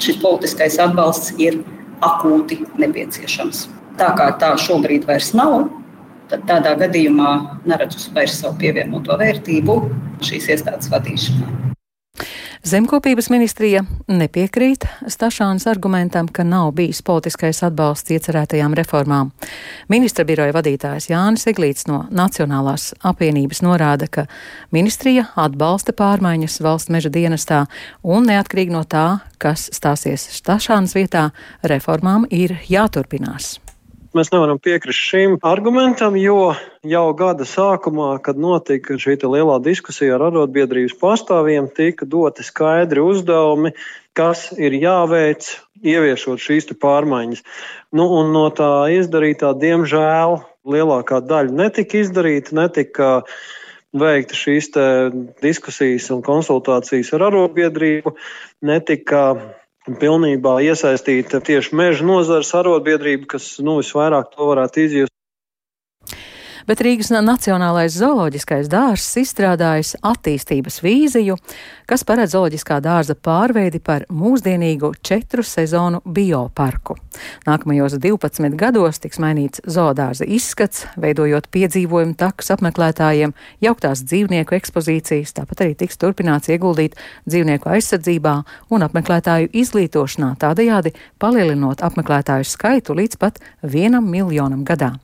šis 0.01 0.19
politiskais 0.21 0.77
atbalsts 0.81 1.33
ir 1.41 1.61
akūti 2.05 2.61
nepieciešams. 2.77 3.65
Tā 3.97 4.11
kā 4.17 4.29
tā 4.37 4.51
šobrīd 4.61 5.07
vairs 5.09 5.31
nav, 5.37 5.71
tad 6.29 6.43
tādā 6.49 6.75
gadījumā 6.77 7.31
neredzu 7.65 8.11
vairs 8.13 8.37
savu 8.41 8.59
pievienoto 8.61 9.17
vērtību 9.17 9.77
šīs 10.25 10.51
iestādes 10.55 10.91
vadīšanā. 10.93 11.73
Zemkopības 12.67 13.29
ministrija 13.29 13.83
nepiekrīt 14.07 14.83
Stašānas 15.07 15.67
argumentam, 15.69 16.27
ka 16.27 16.43
nav 16.43 16.71
bijis 16.75 16.99
politiskais 17.05 17.61
atbalsts 17.63 18.11
iecerētajām 18.11 18.73
reformām. 18.75 19.29
Ministra 19.87 20.25
biroja 20.27 20.55
vadītājs 20.55 21.07
Jānis 21.11 21.47
Eglīts 21.47 21.87
no 21.87 22.01
Nacionālās 22.11 22.89
apvienības 23.07 23.61
norāda, 23.63 24.09
ka 24.09 24.25
ministrija 24.75 25.29
atbalsta 25.35 25.95
pārmaiņas 25.95 26.57
valsts 26.65 26.91
meža 26.91 27.13
dienestā 27.13 27.61
un 28.03 28.27
neatkarīgi 28.27 28.73
no 28.73 28.83
tā, 28.83 29.05
kas 29.37 29.69
stāsies 29.71 30.27
Stašānas 30.41 30.97
vietā, 30.97 31.29
reformām 31.63 32.27
ir 32.31 32.57
jāturpinās. 32.67 33.59
Mēs 34.17 34.31
nevaram 34.33 34.57
piekrist 34.57 34.97
šim 35.11 35.35
argumentam, 35.45 36.15
jo 36.17 36.55
jau 36.89 37.03
gada 37.13 37.45
sākumā, 37.45 38.15
kad 38.25 38.39
notika 38.41 38.95
šī 38.97 39.13
lielā 39.21 39.59
diskusija 39.61 40.15
ar 40.15 40.23
arotbiedrības 40.31 40.95
pārstāvjiem, 40.97 41.67
tika 41.69 42.07
doti 42.09 42.45
skaidri 42.47 43.03
uzdevumi, 43.03 43.75
kas 44.17 44.47
ir 44.57 44.73
jāveic, 44.73 45.51
ieviešot 45.85 46.41
šīs 46.41 46.71
pārmaiņas. 46.81 47.43
Nu, 47.93 48.07
no 48.31 48.47
tā 48.57 48.71
izdarītā, 48.95 49.53
diemžēl, 49.61 50.39
lielākā 50.65 51.21
daļa 51.21 51.53
netika 51.61 52.01
izdarīta, 52.01 52.57
netika 52.57 53.11
veikta 53.93 54.39
šīs 54.39 54.71
diskusijas 55.45 56.09
un 56.15 56.25
konsultācijas 56.25 57.13
ar 57.13 57.29
arotbiedrību, 57.29 58.17
netika 58.65 59.27
pilnībā 59.95 60.57
iesaistīta 60.65 61.39
tieši 61.43 61.75
meža 61.79 62.05
nozares 62.07 62.53
arotbiedrība, 62.57 63.29
kas 63.35 63.57
nu, 63.63 63.79
visvairāk 63.81 64.33
to 64.35 64.49
varētu 64.51 64.83
izjust 64.83 65.16
bet 66.67 66.81
Rīgas 66.83 67.09
Nacionālais 67.15 67.95
zooloģiskais 67.95 68.67
dārzs 68.71 69.15
izstrādājis 69.21 69.95
attīstības 70.05 70.81
vīziju, 70.83 71.37
kas 71.87 72.03
paredz 72.07 72.35
zooloģiskā 72.35 72.79
dārza 72.83 73.15
pārveidi 73.15 73.79
par 73.83 74.03
mūsdienīgu 74.11 74.91
četru 75.05 75.45
sezonu 75.47 76.01
bioparku. 76.03 76.97
Nākamajos 77.47 77.97
12 78.03 78.57
gados 78.59 78.99
tiks 78.99 79.21
mainīts 79.23 79.63
zoodārza 79.63 80.27
izskats, 80.27 80.85
veidojot 80.99 81.47
piedzīvojumu 81.55 82.17
takus 82.19 82.51
apmeklētājiem, 82.57 83.33
jauktās 83.63 84.03
dzīvnieku 84.03 84.59
ekspozīcijas, 84.59 85.33
tāpat 85.39 85.63
arī 85.63 85.77
tiks 85.79 85.99
turpināts 86.01 86.51
ieguldīt 86.51 86.99
dzīvnieku 87.29 87.71
aizsardzībā 87.77 88.35
un 88.75 88.87
apmeklētāju 88.87 89.53
izglītošanā, 89.63 90.35
tādējādi 90.43 90.93
palielinot 91.19 91.83
apmeklētāju 91.87 92.47
skaitu 92.47 92.97
līdz 92.97 93.19
pat 93.23 93.39
vienam 93.63 94.11
miljonam 94.11 94.67
gadā. 94.67 94.97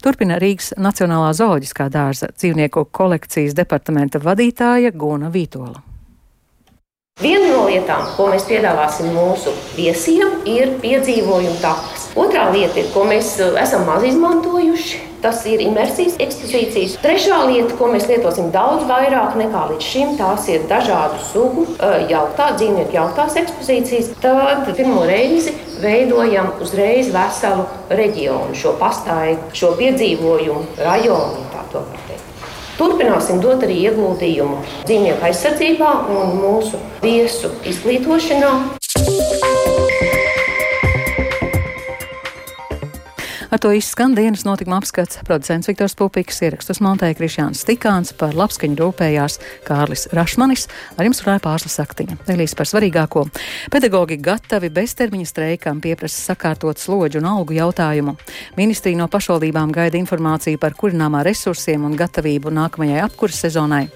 Turpina 0.00 0.38
Rīgas 0.40 0.72
Nacionālā 0.80 1.34
zooloģiskā 1.36 1.90
dārza 1.92 2.30
dzīvnieku 2.32 2.86
kolekcijas 2.96 3.56
departamenta 3.58 4.22
vadītāja 4.22 4.94
Guna 4.96 5.28
Vītola. 5.34 5.82
Viena 7.20 7.50
no 7.52 7.66
lietām, 7.68 8.06
ko 8.16 8.30
mēs 8.32 8.46
piedāvāsim 8.48 9.10
mūsu 9.12 9.52
viesiem, 9.76 10.38
ir 10.48 10.78
piedzīvojuma 10.80 11.58
takas. 11.60 11.99
Otra 12.18 12.48
lieta, 12.50 12.80
ir, 12.80 12.88
ko 12.90 13.04
mēs 13.06 13.36
uh, 13.38 13.54
esam 13.60 13.84
maz 13.86 14.02
izmantojuši, 14.08 14.98
tas 15.22 15.44
ir 15.46 15.60
imersijas 15.62 16.16
ekspozīcijas. 16.22 16.96
Trešā 17.04 17.38
lieta, 17.46 17.76
ko 17.78 17.90
mēs 17.92 18.08
lietosim 18.10 18.48
daudz 18.54 18.88
vairāk 18.88 19.36
nekā 19.38 19.66
līdz 19.70 19.86
šim, 19.86 20.16
tās 20.18 20.48
ir 20.50 20.64
dažādu 20.70 21.20
sugu 21.30 21.66
uh, 21.76 22.00
jauktā, 22.10 22.50
dzīvnieku 22.58 22.96
jauktās 22.96 23.38
ekspozīcijas. 23.44 24.10
Tad 24.24 24.66
pirmo 24.74 25.04
reizi 25.06 25.54
veidojam 25.80 26.50
uzreiz 26.60 27.12
veselu 27.14 27.68
reģionu, 27.94 28.58
šo 28.58 28.74
pastaigu, 28.80 29.52
šo 29.54 29.76
piedzīvojumu 29.78 30.82
rajonu. 30.82 31.46
Turpināsim 32.80 33.42
dot 33.44 33.62
arī 33.66 33.76
ieguldījumu 33.90 34.62
dzīvnieku 34.88 35.28
aizsardzībā 35.28 35.94
un 36.16 36.38
mūsu 36.40 36.80
viesu 37.04 37.52
izglītošanā. 37.68 38.54
Ar 43.50 43.58
to 43.58 43.72
izskan 43.74 44.12
dienas 44.14 44.44
notikuma 44.46 44.76
apskats. 44.78 45.18
Producents 45.26 45.66
Viktors 45.66 45.96
Pupiks 45.98 46.36
ierakstus 46.46 46.78
montēja 46.78 47.16
Krišjāns 47.18 47.64
Stikāns, 47.64 48.12
par 48.14 48.36
labskaņu 48.38 48.76
rūpējās 48.78 49.40
Kārlis 49.66 50.06
Rašmanis, 50.14 50.68
ar 50.94 51.08
jums 51.08 51.18
runāja 51.24 51.42
pārslas 51.42 51.74
saktiņa. 51.80 52.20
Nelīs 52.28 52.54
par 52.54 52.70
svarīgāko. 52.70 53.24
Pedagogi 53.74 54.20
gatavi 54.22 54.70
beztermiņa 54.76 55.26
streikam 55.26 55.80
pieprasa 55.82 56.30
sakārtot 56.30 56.78
slodžu 56.78 57.18
un 57.18 57.26
algu 57.32 57.56
jautājumu. 57.56 58.14
Ministrija 58.54 59.00
no 59.00 59.08
pašvaldībām 59.10 59.74
gaida 59.74 59.98
informāciju 59.98 60.62
par 60.62 60.78
kurināmā 60.78 61.24
resursiem 61.26 61.88
un 61.90 61.98
gatavību 61.98 62.54
nākamajai 62.54 63.02
apkuras 63.08 63.42
sezonai. 63.48 63.88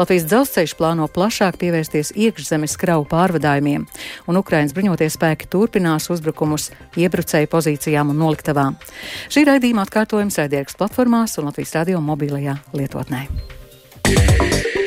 Latvijas 0.00 0.24
dzelzceļš 0.32 0.76
plāno 0.80 1.10
plašāk 1.12 1.60
pievērsties 1.60 2.14
iekšzemes 2.16 2.78
kravu 2.80 3.04
pārvadājumiem, 3.12 3.84
un 4.24 4.40
Ukrainas 4.40 4.72
bruņoties 4.72 5.20
spēki 5.20 5.52
turpinās 5.52 6.08
uzbrukumus 6.08 6.70
iebrucēju 6.96 7.52
pozīcijām 7.52 8.16
un 8.16 8.24
noliktavām. 8.24 8.80
Šī 9.32 9.46
raidījuma 9.48 9.86
atkārtojums 9.86 10.38
raidierakstu 10.42 10.82
platformās 10.82 11.38
un 11.38 11.50
Latvijas 11.50 11.74
radio 11.80 12.02
mobilajā 12.04 12.58
lietotnē. 12.76 13.26
Yeah. 14.12 14.81